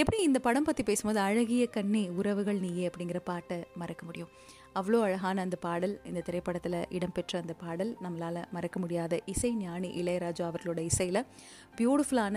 எப்படி 0.00 0.18
இந்த 0.28 0.38
படம் 0.46 0.66
பற்றி 0.68 0.82
பேசும்போது 0.82 1.20
அழகிய 1.20 1.64
கண்ணே 1.76 2.04
உறவுகள் 2.20 2.60
நீயே 2.64 2.84
அப்படிங்கிற 2.90 3.20
பாட்டை 3.30 3.58
மறக்க 3.82 4.04
முடியும்? 4.08 4.30
அவ்வளோ 4.78 4.98
அழகான 5.06 5.42
அந்த 5.46 5.56
பாடல் 5.64 5.94
இந்த 6.08 6.20
திரைப்படத்தில் 6.26 6.78
இடம்பெற்ற 6.96 7.38
அந்த 7.42 7.54
பாடல் 7.62 7.92
நம்மளால் 8.04 8.40
மறக்க 8.56 8.76
முடியாத 8.82 9.20
இசை 9.32 9.50
ஞானி 9.62 9.88
இளையராஜா 10.00 10.44
அவர்களோட 10.50 10.80
இசையில் 10.90 11.20
பியூட்டிஃபுல்லான 11.78 12.36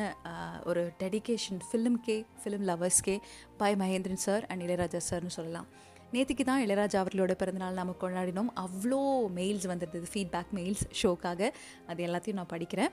ஒரு 0.69 0.84
டெடிகேஷன் 1.01 1.60
ஃபிலிம்கே 1.67 2.17
film 2.41 2.65
லவர்ஸ்கே 2.72 3.15
by. 3.62 3.72
Mahendran 3.84 4.24
sir 4.27 4.46
and 4.50 4.63
Ilaiyaraaja 4.67 5.01
சார்னு 5.10 5.36
சொல்லலாம். 5.39 5.67
நேற்றுக்கு 6.13 6.43
தான் 6.50 6.63
இளையராஜா 6.65 6.98
அவர்களோட 7.03 7.34
பிறந்தநாள் 7.41 7.77
நாம் 7.79 7.93
கொண்டாடினோம். 8.03 8.50
அவ்வளோ 8.65 9.01
மெயில்ஸ் 9.38 9.69
வந்திருந்தது 9.72 10.08
ஃபீட்பேக் 10.13 10.55
மெயில்ஸ் 10.60 10.86
ஷோக்காக 11.01 11.51
அது 11.91 12.00
எல்லாத்தையும் 12.08 12.39
நான் 12.41 12.53
படிக்கிறேன். 12.55 12.91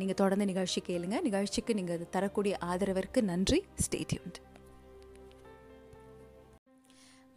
நீங்கள் 0.00 0.20
தொடர்ந்து 0.22 0.50
நிகழ்ச்சி 0.52 0.82
கேளுங்க. 0.90 1.16
நிகழ்ச்சிக்கு 1.28 1.74
நீங்கள் 1.80 2.10
தரக்கூடிய 2.16 2.56
ஆதரவிற்கு 2.72 3.22
நன்றி. 3.32 3.60
ஸ்டேட்யூண்ட் 3.86 4.38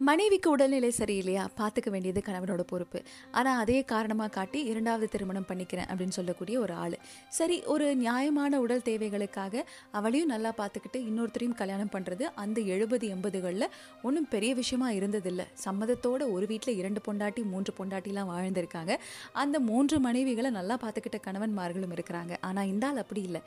மனைவிக்கு 0.08 0.48
உடல்நிலை 0.50 0.88
சரியில்லையா? 0.98 1.42
பார்த்துக்க 1.58 1.88
வேண்டியது 1.94 2.20
கணவனோட 2.26 2.62
பொறுப்பு. 2.70 2.98
ஆனால் 3.38 3.58
அதே 3.62 3.76
காரணமாக 3.90 4.30
காட்டி 4.36 4.60
இரண்டாவது 4.70 5.06
திருமணம் 5.14 5.46
பண்ணிக்கிறேன் 5.48 5.88
அப்படின்னு 5.90 6.16
சொல்லக்கூடிய 6.18 6.56
ஒரு 6.60 6.74
ஆள். 6.84 6.96
சரி 7.38 7.56
ஒரு 7.72 7.86
நியாயமான 8.04 8.60
உடல் 8.64 8.84
தேவைகளுக்காக 8.86 9.64
அவளையும் 9.98 10.30
நல்லா 10.34 10.52
பார்த்துக்கிட்டு 10.60 11.00
இன்னொருத்தரையும் 11.08 11.58
கல்யாணம் 11.60 11.92
பண்ணுறது 11.96 12.26
அந்த 12.44 12.60
எழுபது 12.76 13.08
எண்பதுகளில் 13.14 13.66
ஒன்றும் 14.06 14.28
பெரிய 14.34 14.54
விஷயமா 14.60 14.88
இருந்ததில்லை. 14.98 15.46
சம்மதத்தோட 15.66 16.30
ஒரு 16.36 16.48
வீட்டில் 16.52 16.80
இரண்டு 16.80 17.02
பொண்டாட்டி 17.08 17.44
மூன்று 17.52 17.74
பொண்டாட்டிலாம் 17.80 18.30
வாழ்ந்திருக்காங்க. 18.32 18.96
அந்த 19.44 19.60
மூன்று 19.70 19.98
மனைவிகளை 20.08 20.52
நல்லா 20.58 20.78
பார்த்துக்கிட்ட 20.86 21.20
கணவன்மார்களும் 21.28 21.94
இருக்கிறாங்க. 21.98 22.32
ஆனால் 22.40 22.70
இந்த 22.72 22.86
ஆள் 22.90 23.02
அப்படி 23.04 23.22
இல்லை. 23.28 23.42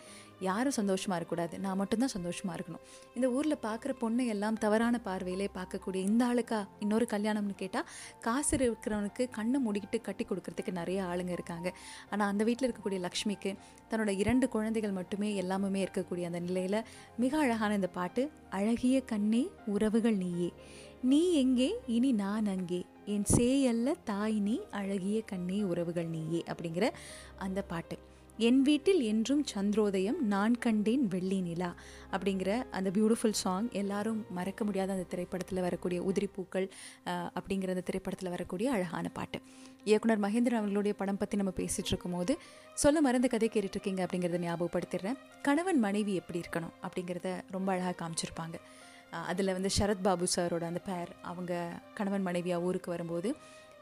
யாரும் 0.50 0.76
சந்தோஷமாக 0.78 1.18
இருக்கக்கூடாது. 1.20 1.56
நான் 1.66 1.80
மட்டும்தான் 1.82 2.14
சந்தோஷமாக 2.16 2.56
இருக்கணும். 2.58 2.84
இந்த 3.18 3.28
ஊரில் 3.38 3.58
பார்க்குற 3.68 3.92
பொண்ணு 4.04 4.26
எல்லாம் 4.34 4.58
தவறான 4.64 5.00
பார்வையிலே 5.08 5.48
பார்க்கக்கூடிய 5.58 6.02
இந்த 6.10 6.24
ஆளுக்கா 6.30 6.60
இன்னொரு 6.86 7.08
கல்யாணம்னு 7.14 7.56
கேட்டால் 7.64 7.88
காசு 8.28 8.54
இருக்கிறவனுக்கு 8.58 9.26
கண்ணை 9.38 9.60
மூடிக்கிட்டு 9.66 10.00
கட்டி 10.08 10.26
கொடுக்கறதுக்கு 10.30 10.74
நிறைய 10.80 11.02
ஆளுங்க 11.12 11.34
இருக்காங்க. 11.38 11.68
ஆனால் 12.12 12.30
அந்த 12.34 12.44
வீட்டில் 12.50 12.68
இருக்கக்கூடிய 12.68 13.02
லக்ஷ்மிக்கு 13.08 13.54
தன்னோட 13.92 14.14
இரண்டு 14.24 14.46
குழந்தைகள் 14.56 14.98
மட்டுமே 15.00 15.30
எல்லாமுமே 15.44 15.82
இருக்கக்கூடிய 15.86 16.24
அந்த 16.32 16.42
நிலையில் 16.48 16.80
மிக 17.24 17.38
அழகான 17.44 17.74
இந்த 17.74 17.92
பாட்டு 18.00 18.24
அழகிய 18.60 18.98
கண்ணே 19.14 19.44
உறவுகள் 19.76 20.18
நீயே. 20.24 20.50
நீ 21.12 21.22
எங்கே 21.44 21.70
இனி 21.96 22.10
நான் 22.24 22.46
அங்கே. 22.46 22.82
என் 23.14 23.26
சேயல்ல 23.36 23.92
தாய் 24.04 24.38
நீ 24.48 24.56
அழகிய 24.80 25.18
கண்ணே 25.32 25.60
உறவுகள் 25.72 26.10
நீயே. 26.16 26.42
அப்படிங்கிற 26.52 26.88
அந்த 27.46 27.62
பாட்டு. 27.72 27.96
என் 28.38 28.62
வீட்டில் 28.62 29.02
என்றும் 29.02 29.42
சந்திரோதயம் 29.52 30.20
நான் 30.28 30.54
கண்டேன் 30.58 31.04
வெள்ளி 31.08 31.38
நிலா 31.42 31.70
அப்படிங்கிற 32.12 32.52
அந்த 32.72 32.90
பியூட்டிஃபுல் 32.96 33.36
சாங் 33.42 33.68
எல்லாரும் 33.82 34.26
மறக்க 34.30 34.64
முடியாத 34.64 34.94
அந்த 34.94 35.06
திரைப்படத்தில் 35.12 35.62
வரக்கூடிய 35.62 36.02
உதிரி 36.02 36.28
பூக்கள் 36.36 36.68
அப்படிங்கிற 37.38 37.76
அந்த 37.76 37.86
திரைப்படத்தில் 37.90 38.30
வரக்கூடிய 38.30 38.72
அழகான 38.72 39.10
பாட்டு. 39.10 39.40
இயக்குனர் 39.84 40.24
மகேந்திரன் 40.26 40.62
அவர்களுடைய 40.62 40.94
படம் 41.02 41.18
பற்றி 41.18 41.38
நம்ம 41.38 41.54
பேசிகிட்டு 41.60 41.92
இருக்கும்போது 41.94 42.36
சொல்ல 42.74 43.02
மறந்த 43.02 43.28
கதை 43.28 43.50
கேட்டுட்டு 43.50 43.78
இருக்கீங்க 43.78 44.02
அப்படிங்கிறத 44.06 44.42
ஞாபகப்படுத்திடுறேன். 44.48 45.20
கணவன் 45.42 45.80
மனைவி 45.80 46.16
எப்படி 46.16 46.42
இருக்கணும் 46.44 46.74
அப்படிங்கிறத 46.86 47.30
ரொம்ப 47.52 47.72
அழகாக 47.72 47.96
காமிச்சிருப்பாங்க. 48.02 48.58
அதில் 49.30 49.56
வந்து 49.58 49.70
சரத்பாபு 49.78 50.28
சாரோட 50.36 50.64
அந்த 50.72 50.82
பேர் 50.88 51.10
அவங்க 51.22 51.54
கணவன் 51.98 52.26
மனைவியாக 52.28 52.66
ஊருக்கு 52.68 52.90
வரும்போது 52.92 53.30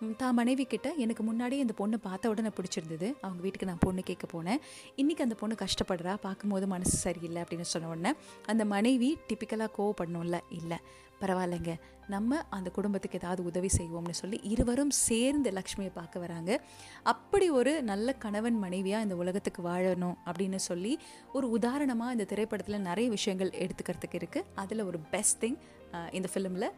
தான் 0.01 0.35
மனைவி 0.37 0.63
கிட்ட 0.65 0.87
எனக்கு 1.03 1.23
முன்னாடி 1.27 1.55
இந்த 1.63 1.73
பொண்ணை 1.79 1.97
பார்த்த 2.05 2.31
உடனே 2.31 2.51
பிடிச்சிருந்தது. 2.57 3.07
அவங்க 3.25 3.41
வீட்டுக்கு 3.43 3.67
நான் 3.69 3.83
பொண்ணு 3.85 4.01
கேட்க 4.07 4.25
போனேன். 4.33 4.59
இன்றைக்கி 5.01 5.21
அந்த 5.25 5.35
பொண்ணு 5.41 5.55
கஷ்டப்படுறா 5.61 6.13
பார்க்கும்போது 6.25 6.67
மனசு 6.73 6.95
சரியில்லை 7.05 7.39
அப்படின்னு 7.43 7.67
சொன்ன 7.73 7.89
உடனே 7.93 8.11
அந்த 8.51 8.65
மனைவி 8.73 9.09
டிப்பிக்கலாக 9.29 9.71
கோவப்படணும்ல? 9.77 10.39
இல்லை. 10.59 10.79
பரவாயில்லைங்க. 11.21 11.73
நம்ம 12.13 12.41
அந்த 12.57 12.69
குடும்பத்துக்கு 12.77 13.19
ஏதாவது 13.21 13.41
உதவி 13.49 13.69
செய்வோம்னு 13.77 14.15
சொல்லி 14.21 14.37
இருவரும் 14.53 14.93
சேர்ந்து 15.07 15.49
லக்ஷ்மியை 15.57 15.91
பார்க்க 15.99 16.23
வராங்க. 16.25 16.51
அப்படி 17.13 17.49
ஒரு 17.59 17.73
நல்ல 17.91 18.13
கணவன் 18.25 18.57
மனைவியாக 18.65 19.05
இந்த 19.07 19.17
உலகத்துக்கு 19.23 19.63
வாழணும் 19.71 20.15
அப்படின்னு 20.27 20.61
சொல்லி 20.69 20.93
ஒரு 21.37 21.49
உதாரணமாக 21.57 22.15
இந்த 22.17 22.27
திரைப்படத்தில் 22.31 22.85
நிறைய 22.89 23.09
விஷயங்கள் 23.17 23.51
எடுத்துக்கிறதுக்கு 23.65 24.19
இருக்குது 24.21 24.49
அதில் 24.63 24.87
ஒரு 24.91 25.01
பெஸ்ட் 25.15 25.39
திங் 25.43 25.59
இந்த 26.19 26.29
ஃபிலிமில் 26.33 26.69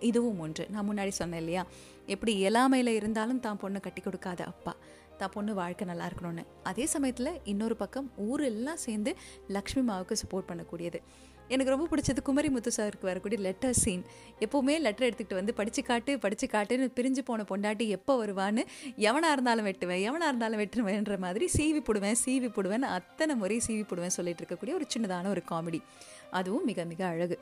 இதுவும் 0.00 0.40
ஒன்று. 0.40 0.66
நான் 0.70 0.88
முன்னாடி 0.90 1.08
சொன்னேன் 1.08 1.40
இல்லையா? 1.40 1.64
எப்படி 2.06 2.32
இயலாமையில் 2.40 2.92
இருந்தாலும் 3.00 3.40
தான் 3.40 3.60
பொண்ணை 3.64 3.80
கட்டி 3.80 4.02
கொடுக்காத 4.02 4.44
அப்பா. 4.44 4.74
தான் 5.18 5.32
பொண்ணு 5.34 5.54
வாழ்க்கை 5.54 5.86
நல்லா 5.86 6.06
இருக்கணும்னு. 6.08 6.44
அதே 6.62 6.86
சமயத்தில் 6.86 7.40
இன்னொரு 7.44 7.76
பக்கம் 7.76 8.08
ஊர் 8.28 8.44
எல்லாம் 8.44 8.80
சேர்ந்து 8.86 9.12
லக்ஷ்மி 9.48 9.82
மாவுக்கு 9.90 10.16
சப்போர்ட் 10.22 10.50
பண்ணக்கூடியது. 10.50 11.00
எனக்கு 11.48 11.72
ரொம்ப 11.72 11.86
பிடிச்சது 11.90 12.20
குமரி 12.26 12.48
முத்து 12.48 12.70
சாருக்கு 12.76 13.08
வரக்கூடிய 13.08 13.38
லெட்டர் 13.40 13.76
சீன் 13.80 14.04
எப்போவுமே 14.44 14.74
லெட்டர் 14.84 15.06
எடுத்துக்கிட்டு 15.06 15.38
வந்து 15.40 15.54
படித்து 15.54 15.82
காட்டு 15.82 16.18
படித்து 16.18 16.46
காட்டுன்னு 16.46 16.86
பிரிஞ்சு 16.98 17.22
போன 17.30 17.44
பொண்டாட்டி 17.50 17.88
எப்போ 17.88 18.12
வருவான்னு 18.22 18.62
எவனாக 19.08 19.34
இருந்தாலும் 19.36 19.68
வெட்டுவேன் 19.70 20.02
எவனாக 20.08 20.30
இருந்தாலும் 20.32 20.60
வெட்டுவேன்ற 20.62 21.18
மாதிரி 21.18 21.48
சீவி 21.56 21.80
போடுவேன் 21.88 22.18
சீவி 22.24 22.48
போடுவேன் 22.48 22.82
அத்தனை 22.98 23.34
முறை 23.34 23.58
சீவி 23.66 23.84
போடுவேன் 23.90 24.16
சொல்லிட்டு 24.18 24.42
இருக்கக்கூடிய 24.42 24.74
ஒரு 24.74 24.86
சின்னதான 24.94 25.28
ஒரு 25.28 25.42
காமெடி 25.50 25.82
அதுவும் 26.30 26.64
மிக 26.64 26.84
மிக 26.84 27.06
அழகு. 27.06 27.38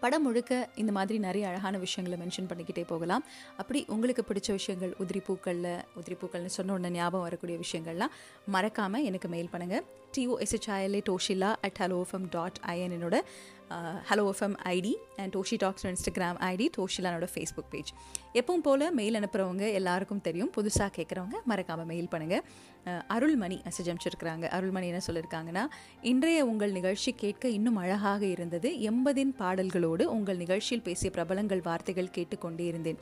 படம் 0.00 0.22
முழுக்க 0.22 0.68
இந்த 0.74 0.92
மாதிரி 0.92 1.18
நிறைய 1.18 1.48
அழகான 1.48 1.78
விஷயங்களை 1.78 2.16
மென்ஷன் 2.22 2.48
பண்ணிக்கிட்டே 2.50 2.84
போகலாம். 2.86 3.22
அப்படி 3.56 3.84
உங்களுக்கு 3.88 4.22
பிடிச்ச 4.28 4.50
விஷயங்கள் 4.52 4.92
உதிரி 5.00 5.20
பூக்களில் 5.26 5.70
உதிரி 6.00 6.16
பூக்கள்னு 6.20 6.56
சொன்ன 6.56 6.72
உடனே 6.72 6.90
ஞாபகம் 6.90 7.26
வரக்கூடிய 7.26 7.58
விஷயங்கள்லாம் 7.58 8.14
மறக்காமல் 8.46 9.04
எனக்கு 9.04 9.28
மெயில் 9.28 9.52
பண்ணுங்கள் 9.52 9.84
டிஓஎஸ்ஹெச்ஐஎல்ஏ 10.16 11.02
டோஷிலா 11.08 11.50
at 11.60 11.80
hello 11.80 12.00
FM 12.10 12.28
dot 12.30 12.58
IN 12.66 12.94
என்னோட 12.96 13.16
hello 14.08 14.24
FM 14.32 14.54
ID 14.72 14.92
and 15.20 15.32
Toshi 15.36 15.56
talks 15.62 15.84
Instagram 15.86 16.36
ID 16.48 16.66
டோஷிலானோட 16.76 17.26
ஃபேஸ்புக் 17.32 17.70
பேஜ் 17.70 17.90
எப்பவும் 18.38 18.62
போல் 18.66 18.84
மெயில் 18.98 19.18
அனுப்புகிறவங்க 19.20 19.64
எல்லாருக்கும் 19.78 20.20
தெரியும். 20.26 20.50
புதுசாக 20.56 20.90
கேட்குறவங்க 20.96 21.36
மறக்காமல் 21.50 21.88
மெயில் 21.90 22.08
பண்ணுங்கள் 22.12 22.42
uh, 22.90 23.00
அருள்மணி 23.14 23.56
மெசேஜ் 23.66 23.88
அனுப்பிச்சிருக்கிறாங்க. 23.90 24.44
அருள்மணி 24.56 24.86
என்ன 24.92 25.00
சொல்லியிருக்காங்கன்னா 25.08 25.64
இன்றைய 26.10 26.46
உங்கள் 26.50 26.74
நிகழ்ச்சி 26.78 27.12
கேட்க 27.24 27.48
இன்னும் 27.58 27.80
அழகாக 27.84 28.22
இருந்தது. 28.26 28.70
எண்பதின் 28.90 29.32
பாடல்களோடு 29.42 30.06
உங்கள் 30.16 30.40
நிகழ்ச்சியில் 30.44 30.86
பேசிய 30.88 31.10
பிரபலங்கள் 31.16 31.64
வார்த்தைகள் 31.68 32.14
கேட்டுக்கொண்டே 32.18 32.66
இருந்தேன். 32.72 33.00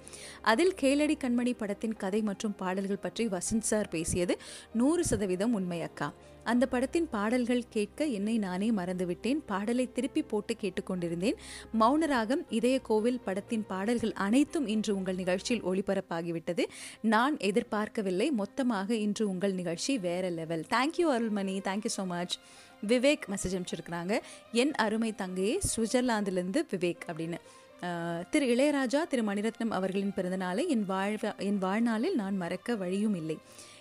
அதில் 0.53 0.75
கேளடி 0.83 1.17
கண்மணி 1.25 1.55
படத்தின் 1.63 1.97
கதை 2.05 2.23
மற்றும் 2.31 2.55
பாடல்கள் 2.63 3.05
பற்றி 3.07 3.27
வசந்த் 3.37 3.69
சார் 3.73 3.93
பேசியது 3.97 4.37
நூறு 4.73 5.05
சதவீதம் 5.05 5.57
உண்மை 5.61 5.81
அக்கா. 5.89 6.09
அந்த 6.53 6.65
படத்தின் 6.73 7.09
பாடல்கள் 7.15 7.63
கேட்க 7.77 8.07
என்னை 8.19 8.35
நானே 8.45 8.69
மறந்துவிட்டேன். 8.79 9.41
பாடலை 9.51 9.87
திருப்பி 9.97 10.23
போட்டு 10.33 10.55
கேட்டுக்கொண்டிருந்தேன். 10.63 11.39
மௌனராகம் 11.81 12.43
இதய 12.59 12.77
கோவில் 12.89 13.21
படத்தின் 13.27 13.65
பாடல்கள் 13.73 14.15
அனைத்தும் 14.27 14.67
இன்று 14.75 14.93
உங்கள் 14.99 15.19
நிகழ்ச்சியில் 15.23 15.65
ஒளிபரப்பாகிவிட்டது. 15.71 16.67
நான் 17.15 17.37
எதிர்பார்க்கவில்லை. 17.51 18.29
மொத்தமாக 18.43 18.95
இன்று 19.07 19.27
உங்கள் 19.33 19.59
நிகழ்ச்சி 19.61 19.95
வேற 20.07 20.31
level 20.41 20.65
thank you 20.77 21.09
Arulmani. 21.17 21.57
Thank you 21.71 21.93
so 21.99 22.07
much 22.15 22.37
Vivek 22.93 23.27
message 23.33 23.57
அனுப்பிச்சிருக்கிறாங்க. 23.57 24.15
என் 24.63 24.75
அருமை 24.87 25.13
தங்கையே 25.25 25.55
சுவிட்சர்லாந்துலேருந்து 25.73 26.63
விவேக் 26.73 27.05
அப்படின்னு. 27.11 27.41
திரு 28.33 28.45
இளையராஜா 28.55 29.01
திரு 29.11 29.23
மணிரத்னம் 29.29 29.73
அவர்களின் 29.79 30.13
பிறந்தநாளை 30.17 30.63
என் 30.75 30.85
வாழ்வ 30.93 31.33
என் 31.47 31.59
வாழ்நாளில் 31.65 32.17
நான் 32.21 32.37
மறக்க 32.43 32.77
வழியும் 32.83 33.17
இல்லை. 33.21 33.37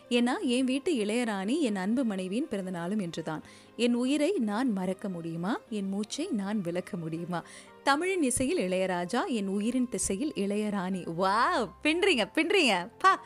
ஏன்னா 0.10 0.42
என் 0.42 0.66
வீட்டு 0.66 0.94
இளையராணி 0.94 1.60
என் 1.60 1.76
அன்பு 1.76 2.04
மனைவியின் 2.04 2.48
பிறந்த 2.48 2.72
நாளும் 2.72 3.00
என்றுதான். 3.00 3.44
என் 3.76 3.94
உயிரை 3.94 4.32
நான் 4.40 4.72
மறக்க 4.72 5.10
முடியுமா? 5.10 5.58
என் 5.70 5.90
மூச்சை 5.90 6.28
நான் 6.32 6.62
விளக்க 6.62 6.98
முடியுமா? 6.98 7.44
தமிழின் 7.84 8.24
இசையில் 8.24 8.58
இளையராஜா 8.58 9.26
என் 9.28 9.48
உயிரின் 9.48 9.90
திசையில் 9.90 10.32
இளையராணி. 10.36 11.14
வா 11.16 11.62
பின்றீங்க 11.84 12.32
பின்றீங்க 12.36 12.90
பா! 12.98 13.24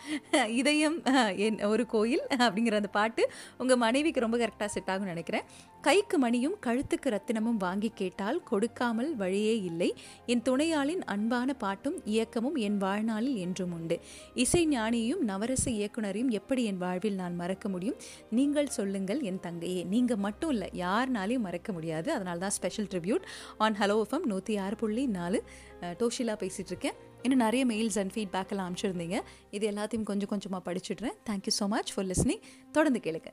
இதயம் 0.47 1.03
என் 1.35 1.59
ஒரு 1.63 1.85
கோயில் 1.85 2.21
அப்படிங்கிற 2.29 2.75
அந்த 2.75 2.87
பாட்டு 2.87 3.29
உங்கள் 3.57 3.77
மனைவிக்கு 3.77 4.19
ரொம்ப 4.19 4.37
கரெக்டாக 4.37 4.65
செட் 4.65 4.87
ஆகும்னு 4.87 5.13
நினைக்கிறேன். 5.13 5.45
கைக்கு 5.88 6.17
மணியும் 6.21 6.56
கழுத்துக்கு 6.63 7.10
ரத்தினமும் 7.13 7.60
வாங்கி 7.63 7.89
கேட்டால் 8.00 8.39
கொடுக்காமல் 8.50 9.12
வழியே 9.19 9.54
இல்லை. 9.67 9.88
என் 10.32 10.43
துணையாளின் 10.47 11.04
அன்பான 11.13 11.54
பாட்டும் 11.62 11.95
இயக்கமும் 12.13 12.58
என் 12.67 12.78
வாழ்நாளில் 12.82 13.38
என்றும் 13.43 13.73
உண்டு. 13.78 13.97
இசை 14.43 14.63
ஞானியையும் 14.73 15.21
நவரச 15.30 15.65
இயக்குனரையும் 15.78 16.34
எப்படி 16.39 16.63
என் 16.71 16.82
வாழ்வில் 16.84 17.17
நான் 17.21 17.39
மறக்க 17.41 17.69
முடியும்? 17.76 17.97
நீங்கள் 18.39 18.69
சொல்லுங்கள் 18.78 19.21
என் 19.32 19.41
தங்கையே. 19.47 19.82
நீங்கள் 19.93 20.21
மட்டும் 20.28 20.54
இல்லை 20.56 20.69
யாருனாலையும் 20.84 21.47
மறக்க 21.47 21.71
முடியாது. 21.80 22.12
அதனால 22.17 22.38
தான் 22.45 22.56
special 22.60 22.91
tribute 22.93 23.26
on 23.65 23.80
Hello 23.84 23.97
FM 24.06 24.30
நூற்றி 24.34 24.58
ஆறு 24.65 24.78
புள்ளி 24.84 25.06
நாலு 25.17 25.41
டோஷிலா 26.04 26.38
பேசிகிட்டு 26.45 26.73
இருக்கேன். 26.76 26.97
இன்னும் 27.26 27.45
நிறைய 27.47 27.63
மெயில்ஸ் 27.73 28.00
அண்ட் 28.04 28.15
ஃபீட்பேக் 28.17 28.54
எல்லாம் 28.54 28.69
அனுப்பிச்சிருந்தீங்க. 28.69 29.19
இது 29.58 29.65
எல்லாத்தையும் 29.73 30.10
கொஞ்சம் 30.13 30.34
கொஞ்சமாக 30.36 30.63
படிச்சுட்றேன். 30.69 31.17
Thank you 31.30 31.56
so 31.62 31.67
much 31.76 31.93
for 31.95 32.10
listening 32.13 32.45
தொடர்ந்து 32.78 33.02
கேளுங்க. 33.08 33.32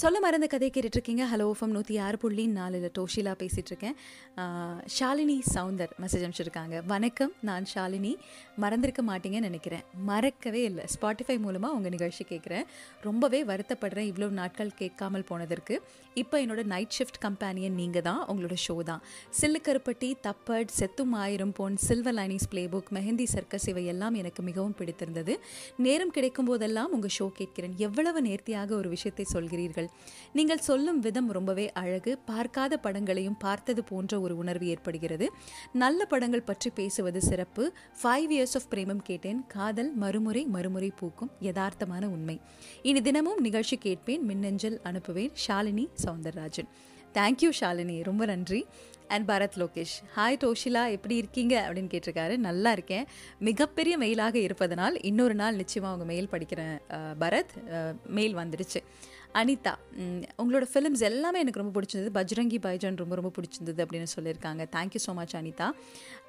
சொல்ல 0.00 0.18
மறந்த 0.24 0.46
கதை 0.52 0.68
கேட்டுட்டு 0.74 0.96
இருக்கீங்க 0.96 1.24
ஹலோ 1.30 1.46
ஃபம் 1.56 1.72
நூற்றி 1.76 1.94
ஆறு 2.04 2.16
புள்ளி 2.20 2.44
நாலில் 2.58 2.86
டோஷிலா 2.98 3.32
பேசிகிட்டு 3.40 3.70
இருக்கேன் 3.72 3.96
ஷாலினி 4.94 5.34
சவுந்தர் 5.54 5.92
மெசேஜ் 6.02 6.22
அனுப்பிச்சிருக்காங்க. 6.26 6.76
வணக்கம் 6.92 7.32
நான் 7.48 7.66
ஷாலினி. 7.72 8.12
மறந்திருக்க 8.62 9.02
மாட்டீங்கன்னு 9.08 9.48
நினைக்கிறேன். 9.50 9.84
மறக்கவே 10.10 10.62
இல்லை. 10.68 10.84
ஸ்பாட்டிஃபை 10.94 11.36
மூலமாக 11.46 11.76
உங்கள் 11.78 11.94
நிகழ்ச்சி 11.96 12.24
கேட்குறேன் 12.30 12.64
ரொம்பவே 13.08 13.40
வருத்தப்படுறேன். 13.50 14.08
இவ்வளோ 14.12 14.28
நாட்கள் 14.40 14.72
கேட்காமல் 14.80 15.26
போனதற்கு. 15.32 15.76
இப்போ 16.22 16.38
என்னோடய 16.44 16.66
நைட் 16.72 16.96
ஷிஃப்ட் 16.98 17.20
கம்பேனியன் 17.26 17.76
நீங்கள் 17.82 18.06
தான் 18.08 18.22
உங்களோட 18.30 18.56
ஷோ 18.64 18.78
தான். 18.92 19.04
Sillukaruppatti 19.40 20.10
Thappad 20.28 20.74
Sethum 20.78 21.14
Aayiram 21.24 21.54
Pon 21.60 21.78
Silver 21.86 22.18
Linings 22.20 22.50
Playbook 22.54 22.90
Mehandi 22.98 23.28
Circus 23.34 23.68
இவை 23.74 23.84
எல்லாம் 23.94 24.18
எனக்கு 24.22 24.42
மிகவும் 24.48 24.74
பிடித்திருந்தது. 24.80 25.36
நேரம் 25.88 26.14
கிடைக்கும் 26.16 26.50
போதெல்லாம் 26.52 26.90
உங்கள் 26.96 27.16
ஷோ 27.20 27.28
கேட்கிறேன். 27.42 27.76
எவ்வளவு 27.88 28.20
நேர்த்தியாக 28.30 28.76
ஒரு 28.80 28.90
விஷயத்தை 28.96 29.26
சொல்கிறீர்கள் 29.36 29.81
நீங்கள் 30.32 30.58
சொல்லும் 30.58 30.98
விதம் 30.98 31.30
ரொம்பவே 31.30 31.72
அழகு. 31.72 32.18
பார்க்காத 32.18 32.76
படங்களையும் 32.76 33.38
பார்த்தது 33.38 33.84
போன்ற 33.84 34.20
ஒரு 34.20 34.36
உணர்வு 34.36 34.66
ஏற்படுகிறது. 34.66 35.30
நல்ல 35.72 36.04
படங்கள் 36.04 36.42
பற்றி 36.42 36.70
பேசுவது 36.70 37.22
சிறப்பு. 37.22 37.72
ஃபைவ் 38.02 38.30
இயர்ஸ் 38.30 38.54
ஆஃப் 38.54 38.68
பிரேமம் 38.70 39.02
கேட்டேன். 39.02 39.44
காதல் 39.46 39.94
மறுமுறை 39.94 40.44
மறுமுறை 40.44 40.92
பூக்கும். 40.96 41.30
யதார்த்தமான 41.40 42.04
உண்மை. 42.04 42.40
இனி 42.82 43.00
தினமும் 43.00 43.38
நிகழ்ச்சி 43.38 43.76
கேட்பேன். 43.76 44.24
மின்னஞ்சல் 44.24 44.80
அனுப்புவேன். 44.84 45.32
Shalini 45.48 45.88
Soundararajan. 46.04 46.68
Thank you 47.14 47.50
Shalini. 47.60 48.02
ரொம்ப 48.02 48.24
நன்றி. 48.24 48.66
அண்ட் 49.08 49.30
பரத் 49.30 49.58
லோகேஷ். 49.58 49.96
ஹாய் 50.16 50.36
டோஷிலா 50.36 50.90
எப்படி 50.90 51.16
இருக்கீங்க? 51.16 51.70
அப்படின்னு 51.70 51.90
கேட்டிருக்காரு. 51.94 52.36
நல்லா 52.36 52.72
இருக்கேன். 52.72 53.06
மிகப்பெரிய 53.38 53.98
மெயிலாக 53.98 54.34
இருப்பதனால் 54.34 55.00
இன்னொரு 55.00 55.34
நாள் 55.34 55.56
நிச்சயமாக 55.56 55.94
அவங்க 55.94 56.12
மெயில் 56.12 56.30
படிக்கிறேன். 56.32 56.78
பரத் 57.20 57.94
மெயில் 58.06 58.36
வந்துடுச்சு. 58.36 58.80
அனிதா 59.40 59.72
உங்களோட 60.42 60.64
ஃபிலிம்ஸ் 60.72 61.02
எல்லாமே 61.08 61.38
எனக்கு 61.44 61.60
ரொம்ப 61.62 61.74
பிடிச்சிருந்தது. 61.76 62.10
பஜ்ரங்கி 62.18 62.58
பைஜான் 62.66 63.00
ரொம்ப 63.02 63.14
ரொம்ப 63.18 63.30
பிடிச்சிருந்தது 63.36 63.80
அப்படின்னு 63.84 64.08
சொல்லியிருக்காங்க. 64.16 64.62
Thank you 64.76 65.00
so 65.06 65.12
much 65.18 65.36
Anitha. 65.40 65.68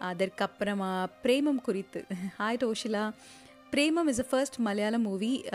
அதற்கப்புறமா 0.10 0.92
பிரேமம் 1.24 1.64
குறித்து. 1.68 2.02
Hi 2.40 2.62
Roshila 2.66 3.04
Premam 3.74 4.08
is 4.08 4.20
a 4.20 4.24
first 4.24 4.58
Malayalam 4.58 5.02
movie 5.02 5.46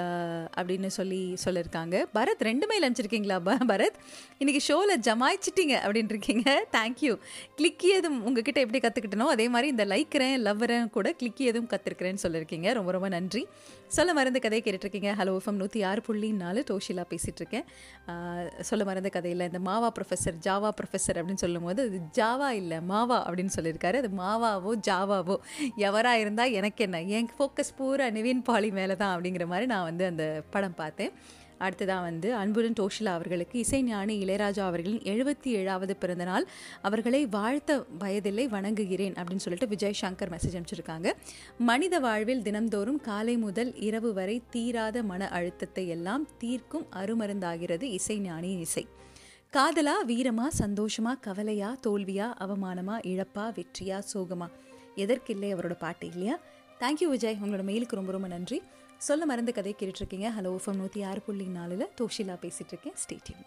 அப்படின்னு 0.56 0.86
சொல்லி 0.86 1.36
சொல்லியிருக்காங்க 1.44 2.04
பரத் 2.14 2.42
ரெண்டுமே 2.42 2.66
மெயில் 2.68 3.42
ப- 3.42 3.56
பரத்? 3.66 3.98
இன்னைக்கு 4.38 4.64
ஷோவில் 4.64 5.00
ஜமாய்ச்சிட்டிங்க 5.00 5.74
அப்படின்னு 5.84 6.08
இருக்கீங்க 6.08 6.66
தேங்க்யூ 6.72 7.12
கிளிக்கியதும் 7.58 8.18
உங்ககிட்ட 8.20 8.60
எப்படி 8.60 8.78
கற்றுக்கிட்டனோ 8.78 9.26
அதே 9.28 9.48
மாதிரி 9.48 9.68
இந்த 9.68 9.84
லைக்கிறேன் 9.84 10.36
லவ்வரேன் 10.46 10.90
கூட 10.90 11.14
கிளிக்கியதும் 11.22 11.68
கற்றுருக்கிறேன்னு 11.68 12.22
சொல்லியிருக்கீங்க 12.22 12.72
ரொம்ப 12.72 12.90
ரொம்ப 12.90 13.08
நன்றி. 13.08 13.42
சொல்ல 13.88 14.14
மருந்த 14.14 14.38
கதை 14.38 14.62
கேட்டுட்ருக்கீங்க. 14.62 15.10
ஹலோ 15.18 15.38
எஃப்எம் 15.38 15.60
நூற்றி 15.60 15.82
ஆறு 15.82 16.02
புள்ளி 16.02 16.32
நாலு 16.32 16.64
டோஷிலா 16.70 17.04
பேசிகிட்டு 17.12 17.40
இருக்கேன் 17.42 17.66
சொல்ல 18.60 18.84
மருந்த 18.84 19.08
கதையில் 19.08 19.40
இந்த 19.40 19.58
மாவா 19.70 19.88
ப்ரொஃபஸர் 19.98 20.36
ஜாவா 20.44 20.70
ப்ரொஃபஸர் 20.78 21.18
அப்படின்னு 21.18 21.42
சொல்லும்போது 21.44 21.82
அது 21.88 22.00
ஜாவா 22.18 22.48
இல்லை 22.54 22.78
மாவா 22.88 23.18
அப்படின்னு 23.28 23.54
சொல்லியிருக்காரு. 23.58 23.96
அது 24.02 24.10
மாவாவோ 24.18 24.72
ஜாவாவோ? 24.88 25.36
எவராக 25.88 26.18
இருந்தால் 26.18 26.52
எனக்கு 26.52 26.84
என்ன? 26.84 27.02
என் 27.16 27.30
ஃபோக்கஸ் 27.38 27.74
பூரா 27.76 28.06
நிவின் 28.10 28.42
பாலி 28.42 28.70
மேலே 28.70 28.96
தான் 28.96 29.20
அப்படிங்கிற 29.20 29.46
மாதிரி 29.46 29.66
நான் 29.66 29.84
வந்து 29.84 30.04
அந்த 30.04 30.42
படம் 30.50 30.74
பார்த்தேன். 30.74 31.12
அடுத்ததாக 31.58 32.00
வந்து 32.00 32.34
அன்புடன் 32.34 32.76
டோஷிலா 32.80 33.12
அவர்களுக்கு 33.18 33.64
இசைஞானி 33.64 34.14
இளையராஜா 34.24 34.58
அவர்களின் 34.58 35.00
எழுபத்தி 35.00 35.48
ஏழாவது 35.60 35.96
பிறந்தநாள் 35.96 36.46
அவர்களை 36.82 37.26
வாழ்த்த 37.26 37.84
வயதில்லை 37.98 38.48
வணங்குகிறேன் 38.48 39.14
அப்படின்னு 39.14 39.36
சொல்லிட்டு 39.36 39.68
விஜய் 39.68 39.98
சங்கர் 40.00 40.32
மெசேஜ் 40.34 40.56
அனுப்பிச்சிருக்காங்க. 40.58 41.12
மனித 41.58 41.98
வாழ்வில் 41.98 42.42
தினம்தோறும் 42.42 43.00
காலை 43.00 43.36
முதல் 43.36 43.74
இரவு 43.74 44.12
வரை 44.12 44.42
தீராத 44.50 45.02
மன 45.02 45.28
அழுத்தத்தை 45.28 45.88
எல்லாம் 45.88 46.26
தீர்க்கும் 46.38 46.86
அருமருந்தாகிறது 46.96 47.98
இசைஞானியின் 47.98 48.58
இசை. 48.58 48.86
காதலா 49.52 49.96
வீரமா 50.06 50.46
சந்தோஷமா 50.58 51.14
கவலையா 51.20 51.76
தோல்வியா 51.86 52.28
அவமானமா 52.40 52.96
இழப்பா 53.02 53.46
வெற்றியா 53.50 54.02
சோகமா? 54.14 54.48
எதற்கில்லை 54.94 55.54
அவரோட 55.54 55.74
பாட்டு 55.78 56.06
இல்லையா? 56.06 56.38
தேங்க்யூ 56.82 57.06
விஜய் 57.12 57.38
உங்களோட 57.44 57.62
மெயிலுக்கு 57.68 57.98
ரொம்ப 57.98 58.10
ரொம்ப 58.12 58.28
நன்றி. 58.32 58.58
சொல்ல 59.06 59.22
மறந்த 59.30 59.50
கதை 59.52 59.72
கேட்டுட்ருக்கீங்க 59.78 60.26
ஹலோ 60.36 60.50
ஃபம் 60.64 60.78
நூற்றி 60.80 61.00
ஆறு 61.02 61.20
புள்ளி 61.26 61.46
நாலில் 61.56 61.84
தோஷிலா 62.00 62.34
பேசிகிட்டு 62.44 62.72
இருக்கேன். 62.74 62.94
ஸ்டேட்யூன் 63.02 63.46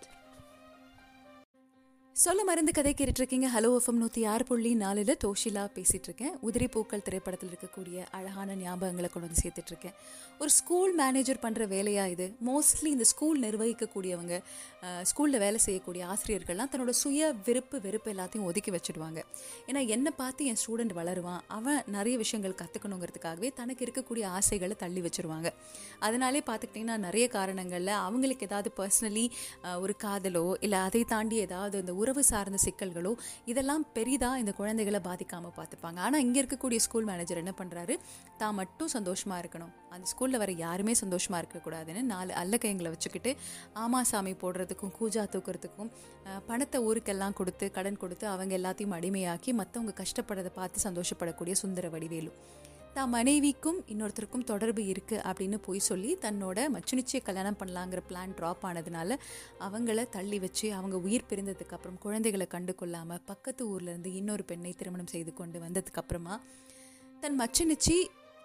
சொல்ல 2.23 2.41
மருந்து 2.47 2.71
கதை 2.77 2.91
கேட்டுட்ருக்கீங்க. 2.97 3.47
ஹலோ 3.53 3.69
எஃப்எம் 3.77 3.99
நூற்றி 4.01 4.21
ஆறு 4.31 4.43
புள்ளி 4.47 4.71
நாலில் 4.81 5.11
தோஷிலா 5.23 5.61
பேசிகிட்டு 5.75 6.07
இருக்கேன் 6.09 6.33
உதிரி 6.47 6.67
பூக்கள் 6.73 7.03
திரைப்படத்தில் 7.05 7.49
இருக்கக்கூடிய 7.51 8.03
அழகான 8.17 8.55
ஞாபகங்களை 8.59 9.09
கொண்டு 9.13 9.27
வந்து 9.27 9.41
சேர்த்துட்ருக்கேன். 9.43 9.95
ஒரு 10.41 10.51
ஸ்கூல் 10.57 10.91
மேனேஜர் 10.99 11.39
பண்ணுற 11.45 11.65
வேலையாக 11.73 12.13
இது? 12.15 12.25
மோஸ்ட்லி 12.49 12.89
இந்த 12.95 13.05
ஸ்கூல் 13.11 13.39
நிர்வகிக்கக்கூடியவங்க 13.45 14.35
ஸ்கூலில் 15.11 15.41
வேலை 15.45 15.61
செய்யக்கூடிய 15.65 16.03
ஆசிரியர்கள்லாம் 16.13 16.71
தன்னோட 16.73 16.93
சுய 17.01 17.31
விருப்பு 17.47 17.79
வெறுப்பு 17.85 18.11
எல்லாத்தையும் 18.13 18.47
ஒதுக்கி 18.51 18.73
வச்சுடுவாங்க. 18.75 19.19
ஏன்னா 19.67 19.83
என்னை 19.95 20.13
பார்த்து 20.21 20.49
என் 20.51 20.61
ஸ்டூடெண்ட் 20.63 20.95
வளருவான். 20.99 21.41
அவன் 21.57 21.81
நிறைய 21.97 22.17
விஷயங்கள் 22.23 22.55
கற்றுக்கணுங்கிறதுக்காகவே 22.61 23.51
தனக்கு 23.61 23.85
இருக்கக்கூடிய 23.87 24.27
ஆசைகளை 24.41 24.77
தள்ளி 24.83 25.03
வச்சிருவாங்க 25.07 25.47
அதனாலே 26.09 26.43
பார்த்துக்கிட்டிங்கன்னா 26.51 26.99
நிறைய 27.07 27.27
காரணங்களில் 27.37 27.93
அவங்களுக்கு 28.05 28.49
ஏதாவது 28.51 28.71
பர்சனலி 28.81 29.25
ஒரு 29.83 29.95
காதலோ 30.05 30.45
இல்லை 30.67 30.81
அதை 30.89 31.03
தாண்டி 31.15 31.37
ஏதாவது 31.47 31.77
இந்த 31.85 31.93
உறவு 32.01 32.09
சார்ந்த 32.29 32.59
சிக்கல்களோ 32.65 33.11
இதெல்லாம் 33.51 33.83
பெரிதாக 33.95 34.41
இந்த 34.41 34.51
குழந்தைகளை 34.59 34.99
பாதிக்காமல் 35.07 35.55
பார்த்துப்பாங்க. 35.59 35.99
ஆனால் 36.05 36.23
இங்கே 36.25 36.39
இருக்கக்கூடிய 36.43 36.79
ஸ்கூல் 36.85 37.07
மேனேஜர் 37.09 37.41
என்ன 37.43 37.53
பண்ணுறாரு 37.59 37.95
தான் 38.41 38.57
மட்டும் 38.59 38.91
சந்தோஷமாக 38.95 39.41
இருக்கணும். 39.43 39.73
அந்த 39.95 40.05
ஸ்கூலில் 40.11 40.41
வர 40.43 40.51
யாருமே 40.65 40.95
சந்தோஷமாக 41.03 41.41
இருக்கக்கூடாதுன்னு 41.43 42.03
நாலு 42.13 42.33
அல்லக்கையங்களை 42.43 42.91
வச்சுக்கிட்டு 42.95 43.33
ஆமா 43.83 44.01
சாமி 44.11 44.33
போடுறதுக்கும் 44.43 44.93
கூஜா 44.99 45.25
தூக்குறதுக்கும் 45.35 45.91
பணத்தை 46.49 46.79
ஊருக்கெல்லாம் 46.87 47.37
கொடுத்து 47.39 47.67
கடன் 47.77 48.01
கொடுத்து 48.03 48.25
அவங்க 48.33 48.53
எல்லாத்தையும் 48.59 48.97
அடிமையாக்கி 48.97 49.53
மற்றவங்க 49.61 49.93
கஷ்டப்படுறதை 50.01 50.53
பார்த்து 50.59 50.87
சந்தோஷப்படக்கூடிய 50.87 51.55
சுந்தர 51.63 51.87
வடிவேலு. 51.95 52.33
தான் 52.93 53.09
மனைவிக்கும் 53.09 53.77
இன்னொருத்தருக்கும் 53.87 54.43
தொடர்பு 54.43 54.81
இருக்குது 54.81 55.21
அப்படின்னு 55.23 55.57
போய் 55.65 55.79
சொல்லி 55.79 56.17
தன்னோட 56.21 56.65
மச்சுனிச்சியை 56.73 57.21
கல்யாணம் 57.23 57.57
பண்ணலாங்கிற 57.59 58.01
பிளான் 58.09 58.33
ட்ராப் 58.39 58.63
ஆனதுனால 58.63 59.17
அவங்கள 59.59 60.09
தள்ளி 60.09 60.39
வச்சு 60.39 60.73
அவங்க 60.73 60.97
உயிர் 60.97 61.27
பிரிந்ததுக்கப்புறம் 61.29 61.97
குழந்தைகளை 61.99 62.47
கண்டு 62.47 62.75
கொள்ளாமல் 62.75 63.21
பக்கத்து 63.25 63.65
ஊர்லேருந்து 63.69 64.13
இன்னொரு 64.13 64.43
பெண்ணை 64.43 64.73
திருமணம் 64.73 65.07
செய்து 65.07 65.33
கொண்டு 65.33 65.59
வந்ததுக்கப்புறமா 65.59 66.37
தன் 67.19 67.39
மச்சுனிச்சி 67.39 67.97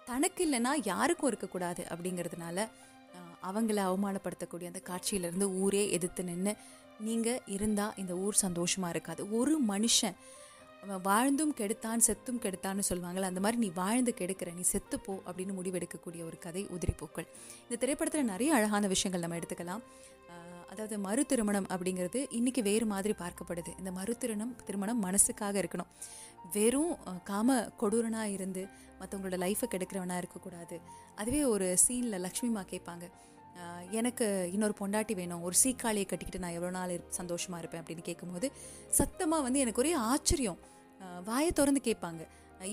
தனக்கு 0.05 0.41
இல்லைன்னா 0.47 0.73
யாருக்கும் 0.83 1.29
இருக்கக்கூடாது 1.29 1.83
அப்படிங்கிறதுனால 1.89 2.67
அவங்கள 3.43 3.79
அவமானப்படுத்தக்கூடிய 3.89 4.65
அந்த 4.65 4.81
காட்சியிலேருந்து 4.85 5.47
ஊரே 5.59 5.91
எதிர்த்து 5.91 6.23
நின்று 6.23 6.53
நீங்கள் 6.99 7.41
இருந்தால் 7.47 7.93
இந்த 7.97 8.13
ஊர் 8.15 8.35
சந்தோஷமாக 8.35 8.89
இருக்காது. 8.89 9.31
ஒரு 9.31 9.55
மனுஷன் 9.67 10.15
அவன் 10.87 11.05
வாழ்ந்தும் 11.07 11.53
கெடுத்தான் 11.59 12.03
செத்தும் 12.07 12.41
கெடுத்தான்னு 12.43 12.83
சொல்லுவாங்கள்ல 12.89 13.29
அந்த 13.31 13.41
மாதிரி 13.43 13.57
நீ 13.63 13.69
வாழ்ந்து 13.79 14.11
கெடுக்கிற 14.19 14.49
நீ 14.59 14.63
செத்து 14.73 14.97
போ 15.05 15.13
அப்படின்னு 15.27 15.53
முடிவெடுக்கக்கூடிய 15.57 16.21
ஒரு 16.29 16.37
கதை 16.45 16.61
உதிரிப்பூக்கள். 16.75 17.27
இந்த 17.65 17.77
திரைப்படத்தில் 17.81 18.29
நிறைய 18.33 18.51
அழகான 18.57 18.87
விஷயங்கள் 18.93 19.23
நம்ம 19.23 19.39
எடுத்துக்கலாம். 19.39 19.83
அதாவது 20.71 20.95
மறு 21.07 21.21
திருமணம் 21.31 21.67
அப்படிங்கிறது 21.73 22.19
இன்றைக்கி 22.37 22.61
வேறு 22.69 22.85
மாதிரி 22.93 23.13
பார்க்கப்படுது. 23.23 23.71
இந்த 23.81 23.91
மறு 23.99 24.13
திருமணம் 24.21 24.53
திருமணம் 24.67 25.01
மனசுக்காக 25.07 25.55
இருக்கணும். 25.63 25.91
வெறும் 26.55 26.93
காம 27.29 27.57
கொடூரனாக 27.81 28.35
இருந்து 28.37 28.63
மற்றவங்களோட 28.99 29.37
லைஃப்பை 29.45 29.67
கெடுக்கிறவனாக 29.73 30.21
இருக்கக்கூடாது. 30.23 30.77
அதுவே 31.21 31.41
ஒரு 31.53 31.67
சீனில் 31.85 32.23
லக்ஷ்மிமா 32.27 32.63
கேட்பாங்க 32.73 33.05
எனக்கு 33.99 34.25
இன்னொரு 34.55 34.73
பொண்டாட்டி 34.79 35.13
வேணும் 35.19 35.43
ஒரு 35.47 35.55
சீக்காளியை 35.61 36.07
கட்டிக்கிட்டு 36.09 36.41
நான் 36.43 36.55
எவ்வளோ 36.57 36.71
நாள் 36.79 36.93
சந்தோஷமாக 37.19 37.61
இருப்பேன் 37.61 37.81
அப்படின்னு 37.81 38.03
கேட்கும்போது 38.09 38.47
சத்தமாக 38.97 39.45
வந்து 39.45 39.61
எனக்கு 39.63 39.81
ஒரே 39.83 39.93
ஆச்சரியம். 40.11 40.59
வாயை 41.29 41.51
திறந்து 41.51 41.81
கேட்பாங்க. 41.87 42.23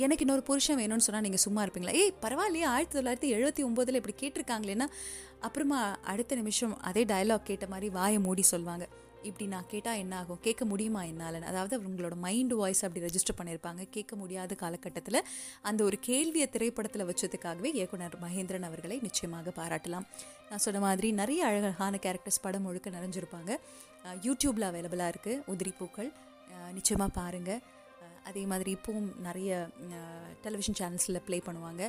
எனக்கு 0.04 0.24
இன்னொரு 0.24 0.42
புருஷன் 0.48 0.78
வேணும்னு 0.80 1.06
சொன்னால் 1.06 1.24
நீங்கள் 1.26 1.42
சும்மா 1.44 1.62
இருப்பீங்களா? 1.64 1.94
ஏய் 2.02 2.12
பரவாயில்லையே 2.24 2.66
ஆயிரத்தி 2.74 2.96
தொள்ளாயிரத்தி 2.98 3.28
எழுபத்தி 3.36 3.62
ஒம்போதில் 3.68 3.98
இப்படி 4.00 4.14
கேட்டிருக்காங்களேன்னா 4.22 4.86
அப்புறமா 5.46 5.80
அடுத்த 6.12 6.34
நிமிஷம் 6.40 6.74
அதே 6.90 7.02
டயலாக் 7.10 7.48
கேட்ட 7.48 7.66
மாதிரி 7.72 7.88
வாயை 7.96 8.20
மூடி 8.26 8.44
சொல்லுவாங்க 8.52 8.86
இப்படி 9.28 9.44
நான் 9.52 9.68
கேட்டால் 9.72 10.00
என்ன 10.02 10.14
ஆகும் 10.20 10.40
கேட்க 10.46 10.62
முடியுமா 10.70 11.02
என்னால்? 11.10 11.36
அதாவது 11.50 11.74
உங்களோட 11.88 12.14
மைண்ட் 12.24 12.54
வாய்ஸ் 12.60 12.82
அப்படி 12.86 13.04
ரெஜிஸ்டர் 13.06 13.38
பண்ணியிருப்பாங்க. 13.38 13.82
கேட்க 13.96 14.16
முடியாத 14.22 14.54
காலகட்டத்தில் 14.62 15.20
அந்த 15.68 15.80
ஒரு 15.88 15.98
கேள்வியை 16.08 16.46
திரைப்படத்தில் 16.54 17.06
வச்சதுக்காகவே 17.10 17.70
இயக்குனர் 17.78 18.16
மகேந்திரன் 18.24 18.66
அவர்களை 18.68 18.98
நிச்சயமாக 19.06 19.52
பாராட்டலாம். 19.60 20.06
நான் 20.50 20.64
சொன்ன 20.66 20.82
மாதிரி 20.86 21.10
நிறைய 21.20 21.46
அழகான 21.50 22.00
கேரக்டர்ஸ் 22.06 22.44
படம் 22.46 22.66
முழுக்க 22.68 22.96
நிறைஞ்சிருப்பாங்க. 22.98 23.52
யூடியூப்பில் 24.26 24.68
அவைலபிளாக 24.70 25.12
இருக்குது 25.14 25.40
உதிரி 25.54 25.74
பூக்கள். 25.80 26.12
நிச்சயமாக 26.78 27.10
பாருங்கள் 27.20 27.62
அதே 28.30 28.42
மாதிரி 28.52 28.70
இப்போவும் 28.76 29.08
நிறைய 29.28 29.50
டெலிவிஷன் 30.44 30.78
சேனல்ஸில் 30.80 31.24
ப்ளே 31.28 31.38
பண்ணுவாங்க. 31.48 31.82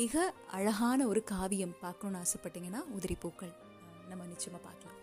மிக 0.00 0.14
அழகான 0.56 1.00
ஒரு 1.12 1.20
காவியம் 1.32 1.74
பார்க்கணுன்னு 1.84 2.20
ஆசைப்பட்டீங்கன்னா 2.24 2.80
உதிரி 2.96 3.16
பூக்கள். 3.24 3.52
நம்ம 4.10 4.26
நிச்சயமாக 4.32 4.62
பார்க்கலாம். 4.68 4.96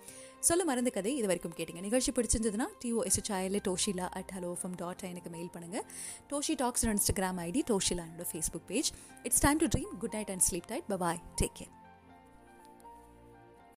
சொல்ல 0.47 0.63
மறந்த 0.69 0.89
கதை 0.95 1.11
இது 1.19 1.27
வரைக்கும் 1.29 1.55
கேட்டிங்க. 1.57 1.81
நிகழ்ச்சி 1.85 2.11
பிடிச்சிருந்ததுன்னா 2.17 2.67
T O 2.81 2.99
S H I L 3.09 3.59
Toshila 3.67 4.07
at 4.19 4.33
Hello 4.35 4.51
FM 4.61 4.75
dot 4.81 5.05
எனக்கு 5.11 5.31
மெயில் 5.35 5.51
பண்ணுங்கள் 5.55 5.85
Toshi 6.33 6.55
talks 6.63 6.85
Instagram 6.93 7.39
ID 7.47 7.63
Toshila 7.71 8.05
என்னோட 8.09 8.27
Facebook 8.33 8.67
page 8.73 8.91
it's 9.29 9.43
time 9.47 9.61
to 9.63 9.69
dream 9.75 9.95
good 10.03 10.17
night 10.19 10.33
and 10.35 10.45
sleep 10.49 10.69
tight 10.73 10.87
bye bye 10.93 11.21
take 11.41 11.57
care 11.61 11.73